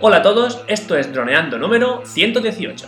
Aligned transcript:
Hola 0.00 0.18
a 0.18 0.22
todos, 0.22 0.62
esto 0.68 0.96
es 0.96 1.12
Droneando 1.12 1.58
número 1.58 2.02
118. 2.04 2.86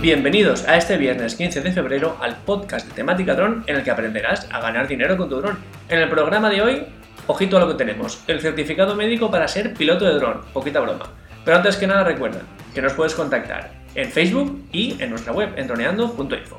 Bienvenidos 0.00 0.66
a 0.66 0.76
este 0.78 0.96
viernes 0.96 1.36
15 1.36 1.60
de 1.60 1.70
febrero 1.70 2.16
al 2.20 2.38
podcast 2.38 2.88
de 2.88 2.92
temática 2.92 3.36
dron 3.36 3.62
en 3.68 3.76
el 3.76 3.84
que 3.84 3.92
aprenderás 3.92 4.48
a 4.50 4.58
ganar 4.60 4.88
dinero 4.88 5.16
con 5.16 5.28
tu 5.28 5.36
dron. 5.36 5.58
En 5.88 6.00
el 6.00 6.08
programa 6.08 6.50
de 6.50 6.60
hoy, 6.60 6.86
ojito 7.28 7.56
a 7.56 7.60
lo 7.60 7.68
que 7.68 7.74
tenemos, 7.74 8.20
el 8.26 8.40
certificado 8.40 8.96
médico 8.96 9.30
para 9.30 9.46
ser 9.46 9.72
piloto 9.72 10.06
de 10.06 10.14
dron, 10.14 10.40
poquita 10.52 10.80
broma. 10.80 11.06
Pero 11.44 11.56
antes 11.56 11.76
que 11.76 11.86
nada 11.86 12.02
recuerda 12.02 12.40
que 12.74 12.82
nos 12.82 12.94
puedes 12.94 13.14
contactar 13.14 13.70
en 13.94 14.10
Facebook 14.10 14.60
y 14.72 15.00
en 15.00 15.10
nuestra 15.10 15.32
web 15.32 15.50
en 15.54 15.68
droneando.info. 15.68 16.56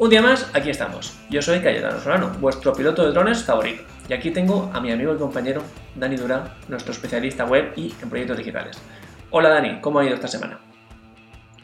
Un 0.00 0.10
día 0.10 0.22
más, 0.22 0.50
aquí 0.52 0.70
estamos. 0.70 1.16
Yo 1.30 1.42
soy 1.42 1.60
Cayetano 1.60 2.00
Solano, 2.00 2.30
vuestro 2.40 2.72
piloto 2.72 3.04
de 3.04 3.12
drones 3.12 3.44
favorito. 3.44 3.84
Y 4.08 4.14
aquí 4.14 4.30
tengo 4.30 4.70
a 4.72 4.80
mi 4.80 4.90
amigo 4.90 5.14
y 5.14 5.18
compañero 5.18 5.60
Dani 5.94 6.16
Durán, 6.16 6.44
nuestro 6.68 6.92
especialista 6.92 7.44
web 7.44 7.72
y 7.76 7.92
en 8.02 8.08
proyectos 8.08 8.38
digitales. 8.38 8.82
Hola 9.28 9.50
Dani, 9.50 9.80
¿cómo 9.82 9.98
ha 9.98 10.04
ido 10.06 10.14
esta 10.14 10.28
semana? 10.28 10.58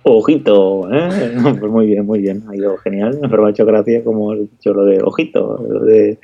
Ojito, 0.02 0.92
¿eh? 0.92 1.34
Pues 1.42 1.72
muy 1.72 1.86
bien, 1.86 2.04
muy 2.04 2.20
bien. 2.20 2.44
Ha 2.46 2.54
ido 2.54 2.76
genial. 2.76 3.18
Pero 3.22 3.42
me 3.42 3.48
ha 3.48 3.50
hecho 3.50 3.64
gracia 3.64 4.04
como 4.04 4.32
has 4.32 4.40
dicho 4.40 4.74
lo 4.74 4.84
de 4.84 5.02
ojito, 5.02 5.64
lo 5.66 5.80
de 5.86 6.18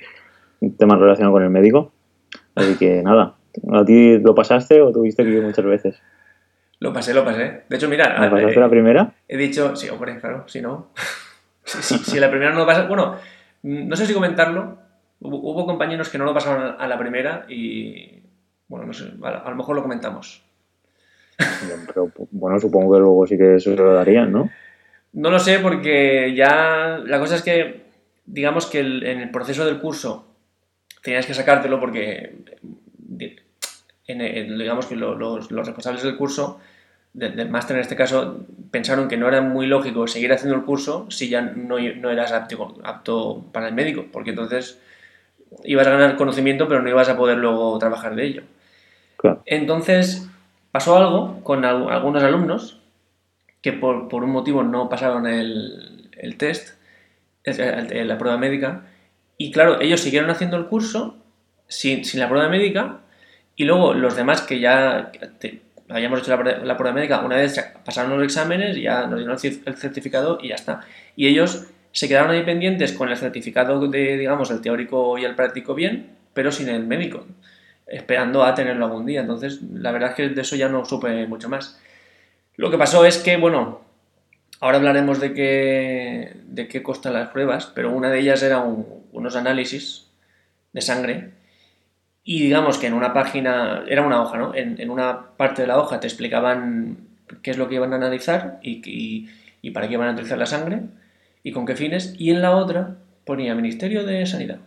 temas 0.76 0.98
relacionados 0.98 1.34
con 1.34 1.42
el 1.42 1.48
médico. 1.48 1.92
Así 2.54 2.76
que 2.76 3.02
nada, 3.02 3.36
¿a 3.72 3.84
ti 3.86 4.18
lo 4.18 4.34
pasaste 4.34 4.82
o 4.82 4.92
tuviste 4.92 5.24
que 5.24 5.30
ir 5.30 5.42
muchas 5.42 5.64
veces? 5.64 6.02
Lo 6.80 6.92
pasé, 6.92 7.14
lo 7.14 7.24
pasé. 7.24 7.62
De 7.66 7.76
hecho, 7.76 7.88
mira. 7.88 8.20
¿Me 8.20 8.28
pasaste 8.28 8.58
eh, 8.58 8.60
la 8.60 8.68
primera? 8.68 9.14
He 9.26 9.38
dicho, 9.38 9.74
sí, 9.74 9.88
hombre, 9.88 10.20
claro, 10.20 10.44
si 10.46 10.60
no. 10.60 10.90
si, 11.64 11.96
si, 11.96 12.20
la 12.20 12.28
primera 12.28 12.52
no 12.52 12.58
lo 12.58 12.66
pasa. 12.66 12.86
Bueno, 12.86 13.16
no 13.62 13.96
sé 13.96 14.04
si 14.04 14.12
comentarlo. 14.12 14.89
Hubo, 15.20 15.66
compañeros 15.66 16.08
que 16.08 16.18
no 16.18 16.24
lo 16.24 16.34
pasaron 16.34 16.76
a 16.78 16.88
la 16.88 16.98
primera 16.98 17.44
y. 17.48 18.22
Bueno, 18.68 18.86
no 18.86 18.92
sé, 18.92 19.12
a 19.22 19.50
lo 19.50 19.56
mejor 19.56 19.76
lo 19.76 19.82
comentamos. 19.82 20.42
Pero 21.86 22.10
bueno, 22.30 22.58
supongo 22.58 22.94
que 22.94 23.00
luego 23.00 23.26
sí 23.26 23.36
que 23.36 23.56
eso 23.56 23.70
se 23.70 23.76
lo 23.76 23.94
darían, 23.94 24.32
¿no? 24.32 24.50
No 25.12 25.30
lo 25.30 25.38
sé 25.38 25.58
porque 25.58 26.34
ya 26.34 27.00
la 27.04 27.18
cosa 27.18 27.36
es 27.36 27.42
que, 27.42 27.82
digamos 28.26 28.66
que 28.66 28.80
en 28.80 29.20
el 29.20 29.30
proceso 29.30 29.64
del 29.64 29.80
curso 29.80 30.26
tenías 31.02 31.26
que 31.26 31.34
sacártelo 31.34 31.80
porque, 31.80 32.36
digamos 34.06 34.86
que 34.86 34.96
los, 34.96 35.50
responsables 35.50 36.02
del 36.02 36.16
curso, 36.16 36.60
del 37.12 37.50
máster 37.50 37.76
en 37.76 37.82
este 37.82 37.96
caso, 37.96 38.46
pensaron 38.70 39.08
que 39.08 39.16
no 39.16 39.26
era 39.26 39.40
muy 39.40 39.66
lógico 39.66 40.06
seguir 40.06 40.32
haciendo 40.32 40.56
el 40.56 40.64
curso 40.64 41.10
si 41.10 41.28
ya 41.28 41.40
no, 41.40 41.78
no 41.78 42.10
eras 42.10 42.32
apto, 42.32 42.78
apto 42.84 43.46
para 43.52 43.68
el 43.68 43.74
médico, 43.74 44.06
porque 44.12 44.30
entonces 44.30 44.80
ibas 45.64 45.86
a 45.86 45.90
ganar 45.90 46.16
conocimiento 46.16 46.68
pero 46.68 46.82
no 46.82 46.88
ibas 46.88 47.08
a 47.08 47.16
poder 47.16 47.38
luego 47.38 47.78
trabajar 47.78 48.14
de 48.14 48.24
ello. 48.24 48.42
Claro. 49.16 49.42
Entonces, 49.46 50.30
pasó 50.72 50.96
algo 50.96 51.42
con 51.42 51.64
algunos 51.64 52.22
alumnos 52.22 52.80
que 53.62 53.72
por, 53.72 54.12
un 54.12 54.30
motivo 54.30 54.62
no 54.62 54.88
pasaron 54.88 55.26
el, 55.26 56.36
test, 56.38 56.78
la 57.44 58.18
prueba 58.18 58.38
médica, 58.38 58.82
y 59.36 59.50
claro, 59.52 59.80
ellos 59.80 60.00
siguieron 60.00 60.30
haciendo 60.30 60.56
el 60.56 60.66
curso 60.66 61.16
sin, 61.68 62.02
la 62.14 62.28
prueba 62.28 62.48
médica, 62.48 62.98
y 63.56 63.64
luego 63.64 63.92
los 63.94 64.16
demás 64.16 64.42
que 64.42 64.60
ya 64.60 65.12
habíamos 65.88 66.20
hecho 66.20 66.30
la, 66.42 66.76
prueba 66.76 66.94
médica, 66.94 67.20
una 67.20 67.36
vez 67.36 67.62
pasaron 67.84 68.12
los 68.16 68.24
exámenes, 68.24 68.76
ya 68.76 69.06
nos 69.06 69.18
dieron 69.18 69.36
el 69.66 69.76
certificado 69.76 70.38
y 70.40 70.48
ya 70.48 70.54
está. 70.54 70.80
Y 71.16 71.26
ellos 71.26 71.66
se 71.92 72.08
quedaron 72.08 72.30
ahí 72.30 72.42
pendientes 72.42 72.92
con 72.92 73.08
el 73.08 73.16
certificado 73.16 73.86
de, 73.88 74.16
digamos, 74.16 74.50
el 74.50 74.60
teórico 74.60 75.18
y 75.18 75.24
el 75.24 75.34
práctico 75.34 75.74
bien, 75.74 76.16
pero 76.32 76.52
sin 76.52 76.68
el 76.68 76.86
médico 76.86 77.26
esperando 77.90 78.44
a 78.44 78.54
tenerlo 78.54 78.86
algún 78.86 79.04
día. 79.04 79.20
Entonces, 79.20 79.60
la 79.62 79.90
verdad 79.90 80.10
es 80.10 80.14
que 80.14 80.28
de 80.28 80.40
eso 80.40 80.56
ya 80.56 80.68
no 80.68 80.84
supe 80.84 81.26
mucho 81.26 81.48
más. 81.48 81.78
Lo 82.56 82.70
que 82.70 82.78
pasó 82.78 83.04
es 83.04 83.18
que, 83.18 83.36
bueno, 83.36 83.80
ahora 84.60 84.78
hablaremos 84.78 85.20
de 85.20 85.34
qué, 85.34 86.36
de 86.46 86.68
qué 86.68 86.82
costan 86.82 87.14
las 87.14 87.28
pruebas, 87.30 87.70
pero 87.74 87.90
una 87.92 88.10
de 88.10 88.20
ellas 88.20 88.42
era 88.42 88.60
unos 88.60 89.36
análisis 89.36 90.06
de 90.72 90.80
sangre. 90.80 91.30
Y 92.22 92.42
digamos 92.42 92.78
que 92.78 92.86
en 92.86 92.94
una 92.94 93.12
página, 93.12 93.84
era 93.88 94.02
una 94.02 94.22
hoja, 94.22 94.38
¿no? 94.38 94.54
En, 94.54 94.88
una 94.88 95.36
parte 95.36 95.62
de 95.62 95.68
la 95.68 95.78
hoja 95.78 95.98
te 96.00 96.06
explicaban 96.06 96.98
qué 97.42 97.50
es 97.50 97.58
lo 97.58 97.68
que 97.68 97.76
iban 97.76 97.92
a 97.92 97.96
analizar 97.96 98.60
y, 98.62 99.28
y 99.62 99.70
para 99.70 99.88
qué 99.88 99.94
iban 99.94 100.08
a 100.08 100.10
analizar 100.10 100.38
la 100.38 100.46
sangre 100.46 100.82
y 101.42 101.52
con 101.52 101.66
qué 101.66 101.76
fines. 101.76 102.14
Y 102.18 102.30
en 102.30 102.42
la 102.42 102.56
otra 102.56 102.96
ponía 103.24 103.54
Ministerio 103.54 104.04
de 104.04 104.26
Sanidad 104.26 104.58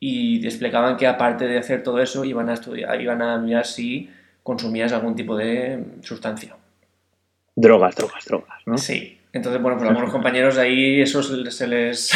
y 0.00 0.44
explicaban 0.44 0.96
que 0.96 1.06
aparte 1.06 1.46
de 1.46 1.58
hacer 1.58 1.82
todo 1.82 2.00
eso 2.00 2.24
iban 2.24 2.48
a 2.48 2.54
estudiar, 2.54 3.00
iban 3.00 3.20
a 3.22 3.38
mirar 3.38 3.66
si 3.66 4.08
consumías 4.42 4.92
algún 4.92 5.16
tipo 5.16 5.36
de 5.36 5.82
sustancia. 6.02 6.56
Drogas, 7.56 7.96
drogas, 7.96 8.24
drogas, 8.24 8.58
¿no? 8.66 8.78
Sí. 8.78 9.18
Entonces, 9.32 9.60
bueno, 9.60 9.76
pues 9.76 9.90
algunos 9.90 10.10
compañeros 10.10 10.56
ahí 10.56 11.00
eso 11.00 11.22
se 11.22 11.36
les... 11.36 11.54
Se 11.54 11.66
les 11.66 12.12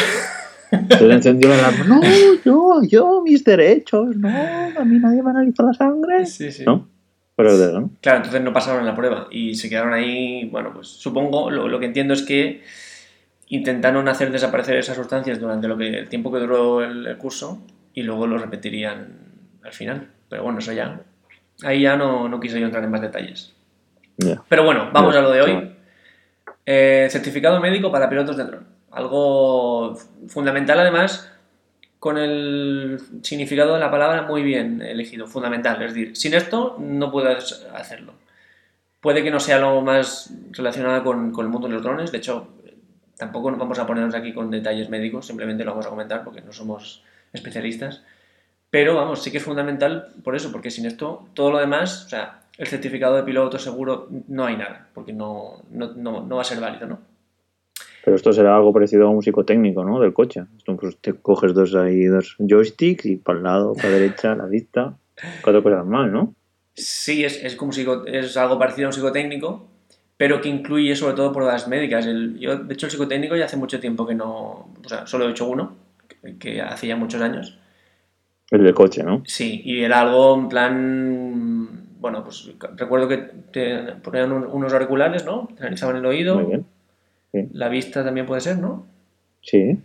encendió 1.01 1.49
la 1.49 1.71
No, 1.85 2.01
yo, 2.45 2.81
yo, 2.83 3.21
mis 3.21 3.43
derechos, 3.43 4.15
no, 4.15 4.29
a 4.29 4.85
mí 4.85 4.97
nadie 4.99 5.21
me 5.21 5.31
analiza 5.31 5.63
la 5.63 5.73
sangre. 5.73 6.25
Sí, 6.25 6.51
sí. 6.51 6.63
¿No? 6.65 6.87
Pero 7.35 7.57
de, 7.57 7.73
¿no? 7.73 7.89
Claro, 8.01 8.17
entonces 8.17 8.41
no 8.41 8.53
pasaron 8.53 8.85
la 8.85 8.95
prueba 8.95 9.27
y 9.31 9.55
se 9.55 9.69
quedaron 9.69 9.93
ahí, 9.93 10.47
bueno, 10.49 10.71
pues 10.73 10.87
supongo, 10.87 11.49
lo, 11.49 11.67
lo 11.67 11.79
que 11.79 11.87
entiendo 11.87 12.13
es 12.13 12.21
que 12.21 12.61
intentaron 13.49 14.07
hacer 14.07 14.31
desaparecer 14.31 14.77
esas 14.77 14.95
sustancias 14.95 15.39
durante 15.39 15.67
lo 15.67 15.77
que, 15.77 15.89
el 15.89 16.09
tiempo 16.09 16.31
que 16.31 16.39
duró 16.39 16.83
el, 16.83 17.17
curso 17.17 17.61
y 17.93 18.03
luego 18.03 18.27
lo 18.27 18.37
repetirían 18.37 19.17
al 19.63 19.73
final. 19.73 20.07
Pero 20.29 20.43
bueno, 20.43 20.59
eso 20.59 20.71
ya. 20.71 21.01
Ahí 21.63 21.81
ya 21.81 21.95
no, 21.95 22.27
no 22.27 22.39
quise 22.39 22.59
yo 22.59 22.65
entrar 22.65 22.83
en 22.83 22.91
más 22.91 23.01
detalles. 23.01 23.53
Pero 24.47 24.63
bueno, 24.63 24.89
vamos 24.91 25.15
a 25.15 25.21
lo 25.21 25.31
de 25.31 25.41
hoy. 25.41 25.75
Eh, 26.65 27.07
certificado 27.11 27.59
médico 27.59 27.91
para 27.91 28.09
pilotos 28.09 28.37
de 28.37 28.45
dron. 28.45 28.67
Algo 28.91 29.95
fundamental 30.27 30.79
además 30.79 31.29
con 31.99 32.17
el 32.17 32.99
significado 33.21 33.73
de 33.75 33.79
la 33.79 33.89
palabra 33.89 34.23
muy 34.23 34.43
bien 34.43 34.81
elegido, 34.81 35.25
fundamental. 35.25 35.81
Es 35.81 35.93
decir, 35.93 36.15
sin 36.15 36.33
esto 36.33 36.75
no 36.79 37.11
puedes 37.11 37.65
hacerlo. 37.73 38.13
Puede 38.99 39.23
que 39.23 39.31
no 39.31 39.39
sea 39.39 39.59
lo 39.59 39.81
más 39.81 40.33
relacionado 40.51 41.03
con, 41.03 41.31
con 41.31 41.45
el 41.45 41.51
mundo 41.51 41.67
de 41.67 41.73
los 41.73 41.83
drones, 41.83 42.11
de 42.11 42.17
hecho 42.17 42.49
Tampoco 43.17 43.51
nos 43.51 43.59
vamos 43.59 43.79
a 43.79 43.85
ponernos 43.85 44.15
aquí 44.15 44.33
con 44.33 44.49
detalles 44.49 44.89
médicos, 44.89 45.27
simplemente 45.27 45.63
lo 45.63 45.71
vamos 45.71 45.85
a 45.85 45.89
comentar 45.89 46.23
porque 46.23 46.41
no 46.41 46.51
somos 46.51 47.03
especialistas. 47.31 48.03
Pero 48.69 48.95
vamos, 48.95 49.21
sí 49.21 49.31
que 49.31 49.37
es 49.37 49.43
fundamental 49.43 50.07
por 50.23 50.35
eso, 50.35 50.51
porque 50.51 50.71
sin 50.71 50.85
esto, 50.87 51.27
todo 51.35 51.51
lo 51.51 51.59
demás, 51.59 52.05
o 52.05 52.09
sea, 52.09 52.41
el 52.57 52.67
certificado 52.67 53.15
de 53.15 53.23
piloto 53.23 53.59
seguro, 53.59 54.07
no 54.27 54.45
hay 54.45 54.57
nada, 54.57 54.87
porque 54.93 55.13
no, 55.13 55.61
no, 55.69 55.93
no, 55.93 56.35
va 56.35 56.41
a 56.41 56.45
ser 56.45 56.59
válido, 56.59 56.87
¿no? 56.87 56.99
Pero 58.03 58.15
esto 58.15 58.33
será 58.33 58.55
algo 58.55 58.73
parecido 58.73 59.07
a 59.07 59.09
un 59.11 59.21
psicotécnico, 59.21 59.85
¿no? 59.85 59.99
Del 59.99 60.13
coche. 60.13 60.43
Esto, 60.57 60.75
pues, 60.75 60.97
te 60.97 61.13
coges 61.13 61.53
dos 61.53 61.73
ahí, 61.75 62.05
dos 62.05 62.35
joysticks 62.39 63.05
y 63.05 63.15
para 63.17 63.37
el 63.37 63.43
lado, 63.43 63.73
para 63.75 63.89
la 63.89 63.95
derecha, 63.95 64.35
la 64.35 64.45
vista. 64.45 64.97
Cuatro 65.41 65.63
cosas 65.63 65.85
mal, 65.85 66.11
¿no? 66.11 66.35
Sí, 66.73 67.23
es, 67.23 67.43
es, 67.43 67.55
como 67.55 67.71
es 67.71 68.37
algo 68.37 68.57
parecido 68.57 68.87
a 68.87 68.89
un 68.89 68.93
psicotécnico, 68.93 69.67
pero 70.23 70.39
que 70.39 70.47
incluye 70.47 70.95
sobre 70.95 71.15
todo 71.15 71.33
pruebas 71.33 71.67
médicas. 71.67 72.05
El, 72.05 72.39
yo, 72.39 72.55
de 72.57 72.73
hecho, 72.73 72.85
el 72.85 72.91
psicotécnico 72.93 73.35
ya 73.35 73.43
hace 73.43 73.57
mucho 73.57 73.81
tiempo 73.81 74.07
que 74.07 74.15
no, 74.15 74.69
o 74.81 74.87
sea, 74.87 75.05
solo 75.05 75.27
he 75.27 75.31
hecho 75.31 75.49
uno, 75.49 75.75
que, 76.39 76.61
hace 76.61 76.87
ya 76.87 76.95
muchos 76.95 77.21
años. 77.21 77.59
El 78.49 78.63
de 78.63 78.73
coche, 78.73 79.03
¿no? 79.03 79.21
Sí, 79.25 79.61
y 79.65 79.83
era 79.83 79.99
algo 79.99 80.35
en 80.35 80.47
plan, 80.47 81.67
bueno, 81.99 82.23
pues 82.23 82.53
recuerdo 82.77 83.09
que 83.09 83.17
te 83.51 83.79
ponían 84.01 84.31
unos 84.31 84.71
auriculares, 84.71 85.25
¿no? 85.25 85.49
Te 85.57 85.63
analizaban 85.63 85.97
el 85.97 86.05
oído. 86.05 86.39
Muy 86.39 86.45
bien. 87.33 87.49
La 87.51 87.67
vista 87.67 88.01
también 88.05 88.25
puede 88.25 88.39
ser, 88.39 88.59
¿no? 88.59 88.85
Sí. 89.41 89.77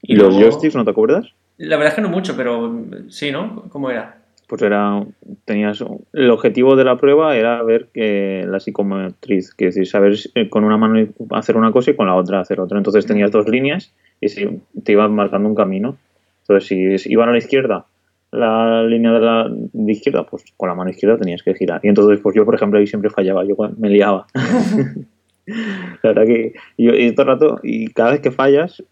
¿Y, 0.00 0.14
los 0.14 0.32
joysticks, 0.32 0.76
no 0.76 0.84
te 0.84 0.92
acuerdas? 0.92 1.26
La 1.56 1.76
verdad 1.76 1.88
es 1.88 1.96
que 1.96 2.02
no 2.02 2.08
mucho, 2.08 2.36
pero 2.36 2.72
sí, 3.08 3.32
¿no? 3.32 3.64
¿Cómo 3.68 3.90
era? 3.90 4.21
Pues 4.52 4.60
era, 4.60 5.02
tenías, 5.46 5.82
el 6.12 6.30
objetivo 6.30 6.76
de 6.76 6.84
la 6.84 6.98
prueba 6.98 7.34
era 7.38 7.62
ver 7.62 7.88
que 7.90 8.44
la 8.46 8.60
psicomotriz, 8.60 9.54
que 9.54 9.68
es 9.68 9.74
decir, 9.76 9.88
saber 9.88 10.14
eh, 10.34 10.50
con 10.50 10.64
una 10.64 10.76
mano 10.76 11.08
hacer 11.30 11.56
una 11.56 11.72
cosa 11.72 11.92
y 11.92 11.96
con 11.96 12.06
la 12.06 12.14
otra 12.14 12.40
hacer 12.40 12.60
otra. 12.60 12.76
Entonces 12.76 13.06
tenías 13.06 13.30
dos 13.30 13.48
líneas 13.48 13.94
y 14.20 14.28
si, 14.28 14.60
te 14.84 14.92
iban 14.92 15.14
marcando 15.14 15.48
un 15.48 15.54
camino. 15.54 15.96
Entonces 16.42 16.68
si 16.68 17.10
iban 17.10 17.30
a 17.30 17.32
la 17.32 17.38
izquierda, 17.38 17.86
la 18.30 18.82
línea 18.82 19.12
de 19.12 19.20
la 19.20 19.48
de 19.50 19.92
izquierda, 19.92 20.26
pues 20.26 20.44
con 20.58 20.68
la 20.68 20.74
mano 20.74 20.90
izquierda 20.90 21.16
tenías 21.16 21.42
que 21.42 21.54
girar. 21.54 21.80
Y 21.82 21.88
entonces, 21.88 22.20
pues 22.22 22.36
yo, 22.36 22.44
por 22.44 22.54
ejemplo, 22.54 22.78
ahí 22.78 22.86
siempre 22.86 23.08
fallaba, 23.08 23.46
yo 23.46 23.56
me 23.78 23.88
liaba. 23.88 24.26
La 25.46 26.10
verdad 26.10 26.24
que 26.24 26.54
yo, 26.78 26.94
y 26.94 27.12
todo 27.14 27.22
el 27.22 27.32
rato, 27.32 27.60
y 27.62 27.88
cada 27.88 28.12
vez 28.12 28.20
que 28.20 28.30
fallas, 28.30 28.82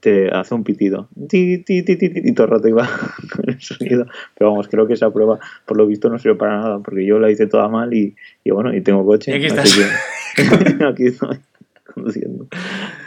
te 0.00 0.28
hace 0.30 0.54
un 0.54 0.64
pitido. 0.64 1.08
Ti, 1.28 1.58
ti, 1.58 1.82
ti, 1.82 1.96
y 2.00 2.34
todo 2.34 2.46
el 2.46 2.52
rato 2.52 2.68
iba 2.68 2.88
con 3.34 3.48
el 3.48 3.60
sonido. 3.60 4.06
Pero 4.36 4.50
vamos, 4.50 4.68
creo 4.68 4.86
que 4.86 4.94
esa 4.94 5.12
prueba, 5.12 5.38
por 5.66 5.76
lo 5.76 5.86
visto, 5.86 6.08
no 6.08 6.18
sirve 6.18 6.36
para 6.36 6.60
nada, 6.60 6.78
porque 6.80 7.06
yo 7.06 7.18
la 7.18 7.30
hice 7.30 7.46
toda 7.46 7.68
mal 7.68 7.94
y, 7.94 8.16
y 8.44 8.50
bueno, 8.50 8.74
y 8.74 8.80
tengo 8.80 9.04
coche. 9.04 9.34
aquí 9.34 9.46
estás. 9.46 9.78
aquí 10.88 11.06
estoy 11.06 11.38
conduciendo. 11.94 12.48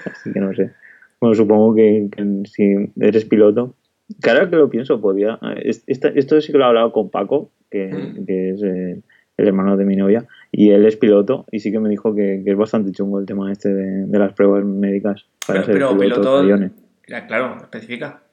Así 0.06 0.32
que 0.32 0.40
no 0.40 0.54
sé. 0.54 0.72
Bueno, 1.20 1.36
supongo 1.36 1.76
que, 1.76 2.10
si 2.46 2.92
eres 3.00 3.26
piloto, 3.26 3.76
Claro 4.22 4.50
que 4.50 4.56
lo 4.56 4.70
pienso, 4.70 5.02
podía. 5.02 5.40
Esto, 5.64 6.42
sí 6.42 6.52
que 6.52 6.58
lo 6.58 6.66
he 6.66 6.68
hablado 6.68 6.92
con 6.92 7.10
Paco, 7.10 7.50
que, 7.72 7.88
mm. 7.88 8.26
es 8.28 8.64
eh, 8.64 9.02
el 9.38 9.48
hermano 9.48 9.78
de 9.78 9.86
mi 9.86 9.96
novia, 9.96 10.28
y 10.58 10.72
él 10.72 10.86
es 10.86 10.96
piloto, 10.96 11.46
y 11.52 11.60
sí 11.60 11.70
que 11.70 11.80
me 11.80 11.90
dijo 11.90 12.16
que, 12.16 12.42
es 12.46 12.58
bastante 12.58 12.94
chungo 12.94 13.20
el 13.20 13.26
tema 13.26 13.52
este 13.52 13.74
de, 13.74 14.18
las 14.18 14.32
pruebas 14.32 14.64
médicas 14.64 15.26
para 15.46 15.64
ser 15.64 15.74
piloto, 15.74 16.38
de 16.38 16.40
aviones. 16.40 16.72
Claro, 17.02 17.58
especifica. 17.62 18.24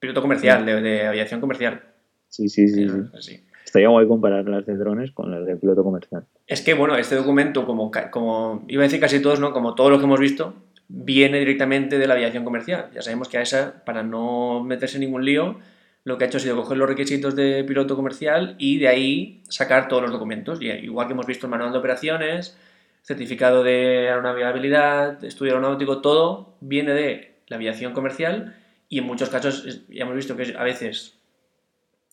Piloto 0.00 0.20
comercial, 0.20 0.66
de, 0.66 1.06
aviación 1.06 1.40
comercial. 1.40 1.80
Sí, 2.26 2.48
sí, 2.48 2.66
sí. 2.66 2.88
sí. 3.20 3.40
Estaría 3.64 3.88
guay 3.88 4.08
comparar 4.08 4.48
las 4.48 4.66
de 4.66 4.76
drones 4.76 5.12
con 5.12 5.30
las 5.30 5.46
de 5.46 5.54
piloto 5.54 5.84
comercial. 5.84 6.24
Es 6.48 6.60
que, 6.60 6.74
bueno, 6.74 6.96
este 6.96 7.14
documento, 7.14 7.64
como, 7.66 7.92
como 8.10 8.64
iba 8.66 8.82
a 8.82 8.86
decir 8.86 8.98
casi 8.98 9.22
todos, 9.22 9.38
¿no? 9.38 9.52
Como 9.52 9.76
todo 9.76 9.90
lo 9.90 9.98
que 9.98 10.06
hemos 10.06 10.18
visto, 10.18 10.54
viene 10.88 11.38
directamente 11.38 11.98
de 11.98 12.06
la 12.08 12.14
aviación 12.14 12.42
comercial. 12.42 12.90
Ya 12.92 13.02
sabemos 13.02 13.28
que 13.28 13.38
a 13.38 13.42
esa, 13.42 13.84
para 13.84 14.02
no 14.02 14.64
meterse 14.64 14.96
en 14.96 15.02
ningún 15.02 15.24
lío, 15.24 15.58
lo 16.04 16.16
que 16.16 16.24
ha 16.24 16.26
hecho 16.26 16.38
ha 16.38 16.40
sido 16.40 16.56
coger 16.56 16.78
los 16.78 16.88
requisitos 16.88 17.36
de 17.36 17.64
piloto 17.64 17.96
comercial 17.96 18.54
y 18.58 18.78
de 18.78 18.88
ahí 18.88 19.42
sacar 19.48 19.88
todos 19.88 20.02
los 20.02 20.12
documentos. 20.12 20.60
Igual 20.62 21.06
que 21.06 21.12
hemos 21.12 21.26
visto 21.26 21.46
el 21.46 21.50
manual 21.50 21.72
de 21.72 21.78
operaciones, 21.78 22.56
certificado 23.02 23.62
de 23.62 24.08
aeronavegabilidad, 24.08 25.22
estudio 25.24 25.52
aeronáutico, 25.52 26.00
todo 26.00 26.54
viene 26.60 26.92
de 26.92 27.34
la 27.48 27.56
aviación 27.56 27.92
comercial 27.92 28.56
y 28.88 28.98
en 28.98 29.04
muchos 29.04 29.28
casos 29.28 29.82
ya 29.88 30.04
hemos 30.04 30.16
visto 30.16 30.36
que 30.36 30.54
a 30.56 30.62
veces 30.62 31.18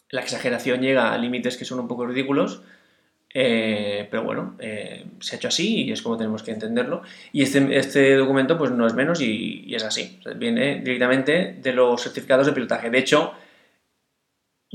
la 0.09 0.21
exageración 0.21 0.81
llega 0.81 1.13
a 1.13 1.17
límites 1.17 1.57
que 1.57 1.65
son 1.65 1.79
un 1.79 1.87
poco 1.87 2.05
ridículos, 2.05 2.61
eh, 3.33 4.07
pero 4.09 4.23
bueno, 4.23 4.55
eh, 4.59 5.05
se 5.19 5.35
ha 5.35 5.37
hecho 5.37 5.49
así 5.49 5.83
y 5.83 5.91
es 5.91 6.01
como 6.01 6.17
tenemos 6.17 6.43
que 6.43 6.51
entenderlo. 6.51 7.01
Y 7.33 7.43
este, 7.43 7.77
este 7.77 8.15
documento 8.15 8.57
pues 8.57 8.71
no 8.71 8.87
es 8.87 8.93
menos 8.93 9.19
y, 9.21 9.73
es 9.75 9.83
así, 9.83 10.19
viene 10.37 10.81
directamente 10.81 11.57
de 11.61 11.73
los 11.73 12.01
certificados 12.01 12.47
de 12.47 12.53
pilotaje. 12.53 12.89
De 12.89 12.99
hecho, 12.99 13.33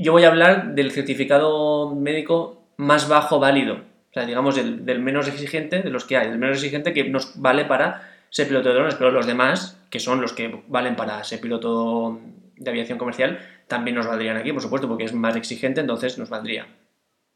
yo 0.01 0.11
voy 0.11 0.23
a 0.23 0.29
hablar 0.29 0.73
del 0.75 0.91
certificado 0.91 1.95
médico 1.95 2.63
más 2.77 3.07
bajo 3.07 3.39
válido, 3.39 3.75
o 3.75 4.13
sea, 4.13 4.25
digamos, 4.25 4.55
del, 4.55 4.85
del 4.85 4.99
menos 4.99 5.27
exigente 5.27 5.81
de 5.81 5.89
los 5.89 6.05
que 6.05 6.17
hay, 6.17 6.27
el 6.27 6.37
menos 6.37 6.57
exigente 6.57 6.93
que 6.93 7.09
nos 7.09 7.39
vale 7.39 7.65
para 7.65 8.09
ser 8.29 8.47
piloto 8.47 8.69
de 8.69 8.75
drones, 8.75 8.95
pero 8.95 9.11
los 9.11 9.27
demás, 9.27 9.77
que 9.89 9.99
son 9.99 10.21
los 10.21 10.33
que 10.33 10.63
valen 10.67 10.95
para 10.95 11.23
ser 11.23 11.39
piloto 11.39 12.19
de 12.55 12.69
aviación 12.69 12.97
comercial, 12.97 13.39
también 13.67 13.95
nos 13.95 14.07
valdrían 14.07 14.37
aquí, 14.37 14.51
por 14.53 14.61
supuesto, 14.61 14.87
porque 14.87 15.03
es 15.03 15.13
más 15.13 15.35
exigente, 15.35 15.81
entonces 15.81 16.17
nos 16.17 16.29
valdría. 16.29 16.67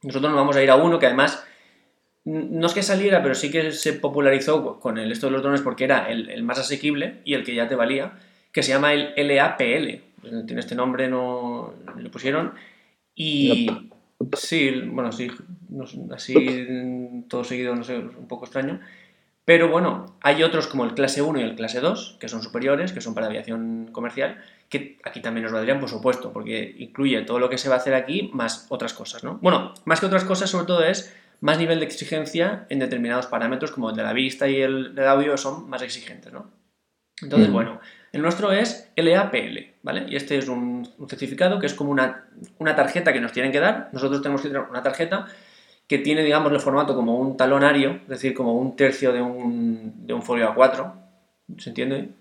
Nosotros 0.03 0.31
nos 0.31 0.39
vamos 0.39 0.55
a 0.55 0.63
ir 0.63 0.69
a 0.69 0.75
uno 0.75 0.99
que 0.99 1.05
además 1.05 1.45
no 2.23 2.65
es 2.65 2.73
que 2.73 2.81
saliera, 2.81 3.21
pero 3.21 3.35
sí 3.35 3.51
que 3.51 3.71
se 3.71 3.93
popularizó 3.93 4.79
con 4.79 4.97
el 4.97 5.11
esto 5.11 5.27
de 5.27 5.33
los 5.33 5.43
drones 5.43 5.61
porque 5.61 5.83
era 5.83 6.09
el, 6.09 6.43
más 6.43 6.59
asequible 6.59 7.21
y 7.23 7.35
el 7.35 7.43
que 7.43 7.53
ya 7.53 7.67
te 7.67 7.75
valía, 7.75 8.13
que 8.51 8.63
se 8.63 8.71
llama 8.71 8.93
el 8.93 9.13
LAPL. 9.15 10.04
Tiene 10.45 10.59
este 10.59 10.75
nombre, 10.75 11.07
no 11.07 11.73
le 11.97 12.09
pusieron. 12.09 12.53
Y 13.13 13.69
sí, 14.35 14.71
bueno, 14.87 15.11
sí, 15.11 15.31
así 16.13 17.25
todo 17.29 17.43
seguido, 17.43 17.75
no 17.75 17.83
sé, 17.83 17.97
un 17.97 18.27
poco 18.27 18.45
extraño. 18.45 18.79
Pero 19.45 19.69
bueno, 19.69 20.17
hay 20.21 20.41
otros 20.41 20.65
como 20.65 20.85
el 20.85 20.95
clase 20.95 21.21
1 21.21 21.39
y 21.39 21.43
el 21.43 21.55
clase 21.55 21.79
2, 21.79 22.17
que 22.19 22.27
son 22.27 22.41
superiores, 22.41 22.93
que 22.93 23.01
son 23.01 23.13
para 23.13 23.27
aviación 23.27 23.89
comercial, 23.91 24.41
que 24.69 24.97
aquí 25.03 25.21
también 25.21 25.43
nos 25.43 25.53
valdrían, 25.53 25.79
por 25.79 25.87
supuesto, 25.87 26.33
porque 26.33 26.75
incluye 26.79 27.21
todo 27.21 27.37
lo 27.37 27.47
que 27.47 27.59
se 27.59 27.69
va 27.69 27.75
a 27.75 27.77
hacer 27.77 27.93
aquí 27.93 28.31
más 28.33 28.65
otras 28.69 28.93
cosas, 28.93 29.23
¿no? 29.23 29.37
Bueno, 29.43 29.75
más 29.85 29.99
que 29.99 30.07
otras 30.07 30.23
cosas, 30.23 30.49
sobre 30.49 30.65
todo 30.65 30.83
es 30.83 31.15
más 31.41 31.59
nivel 31.59 31.79
de 31.79 31.85
exigencia 31.85 32.65
en 32.69 32.79
determinados 32.79 33.27
parámetros, 33.27 33.71
como 33.71 33.91
el 33.91 33.95
de 33.95 34.01
la 34.01 34.13
vista 34.13 34.49
y 34.49 34.61
el 34.61 34.95
de 34.95 35.05
audio 35.05 35.37
son 35.37 35.69
más 35.69 35.83
exigentes, 35.83 36.33
¿no? 36.33 36.49
Entonces, 37.21 37.51
bueno, 37.51 37.79
el 38.15 38.21
nuestro 38.21 38.53
es 38.53 38.89
LAPL, 38.95 39.73
¿vale? 39.83 40.05
Y 40.07 40.15
este 40.15 40.37
es 40.37 40.47
un, 40.47 40.87
certificado 41.09 41.59
que 41.59 41.65
es 41.65 41.73
como 41.73 41.91
una, 41.91 42.29
una, 42.59 42.73
tarjeta 42.73 43.11
que 43.11 43.19
nos 43.19 43.33
tienen 43.33 43.51
que 43.51 43.59
dar. 43.59 43.89
Nosotros 43.91 44.21
tenemos 44.21 44.41
que 44.41 44.47
tener 44.47 44.63
una 44.63 44.81
tarjeta 44.81 45.25
que 45.85 45.97
tiene, 45.97 46.23
digamos, 46.23 46.49
el 46.53 46.61
formato 46.61 46.95
como 46.95 47.19
un 47.19 47.35
talonario, 47.35 47.99
es 48.03 48.07
decir, 48.07 48.33
como 48.33 48.53
un 48.53 48.77
tercio 48.77 49.11
de 49.11 49.21
un, 49.21 50.07
de 50.07 50.13
un 50.13 50.21
folio 50.21 50.55
A4. 50.55 50.93
¿Se 51.57 51.71
entiende? 51.71 52.11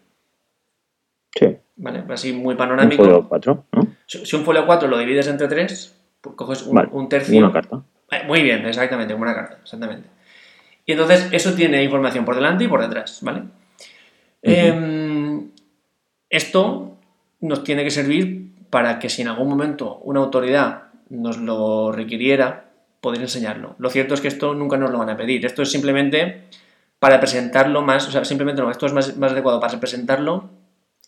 Sí. 1.30 1.58
¿Vale? 1.76 2.02
Así 2.08 2.32
muy 2.32 2.56
panorámico. 2.56 3.00
Un 3.00 3.08
folio 3.08 3.28
A4, 3.30 3.62
¿no? 3.70 3.86
Si, 4.06 4.34
un 4.34 4.44
folio 4.44 4.66
A4 4.66 4.88
lo 4.88 4.98
divides 4.98 5.28
entre 5.28 5.46
tres, 5.46 5.96
pues 6.20 6.34
coges 6.34 6.62
un, 6.62 7.08
tercio. 7.08 7.38
Una 7.38 7.52
carta. 7.52 7.84
Eh, 8.10 8.24
muy 8.26 8.42
bien, 8.42 8.66
exactamente, 8.66 9.14
como 9.14 9.22
una 9.22 9.34
carta, 9.36 9.58
exactamente. 9.62 10.08
Y 10.86 10.90
entonces 10.90 11.28
eso 11.30 11.54
tiene 11.54 11.84
información 11.84 12.24
por 12.24 12.34
delante 12.34 12.64
y 12.64 12.68
por 12.68 12.82
detrás, 12.82 13.20
¿vale? 13.22 13.44
Em, 14.46 15.23
esto 16.30 16.96
nos 17.40 17.64
tiene 17.64 17.84
que 17.84 17.90
servir 17.90 18.52
para 18.70 18.98
que 18.98 19.08
si 19.08 19.22
en 19.22 19.28
algún 19.28 19.48
momento 19.48 19.98
una 19.98 20.20
autoridad 20.20 20.84
nos 21.10 21.38
lo 21.38 21.92
requiriera, 21.92 22.70
poder 23.00 23.20
enseñarlo. 23.20 23.76
Lo 23.78 23.90
cierto 23.90 24.14
es 24.14 24.20
que 24.20 24.28
esto 24.28 24.54
nunca 24.54 24.76
nos 24.76 24.90
lo 24.90 24.98
van 24.98 25.10
a 25.10 25.16
pedir. 25.16 25.44
Esto 25.44 25.62
es 25.62 25.70
simplemente 25.70 26.44
para 26.98 27.20
presentarlo 27.20 27.82
más, 27.82 28.08
o 28.08 28.10
sea, 28.10 28.24
simplemente 28.24 28.62
no, 28.62 28.70
esto 28.70 28.86
es 28.86 28.92
más, 28.92 29.16
más 29.16 29.32
adecuado 29.32 29.60
para 29.60 29.78
presentarlo 29.78 30.48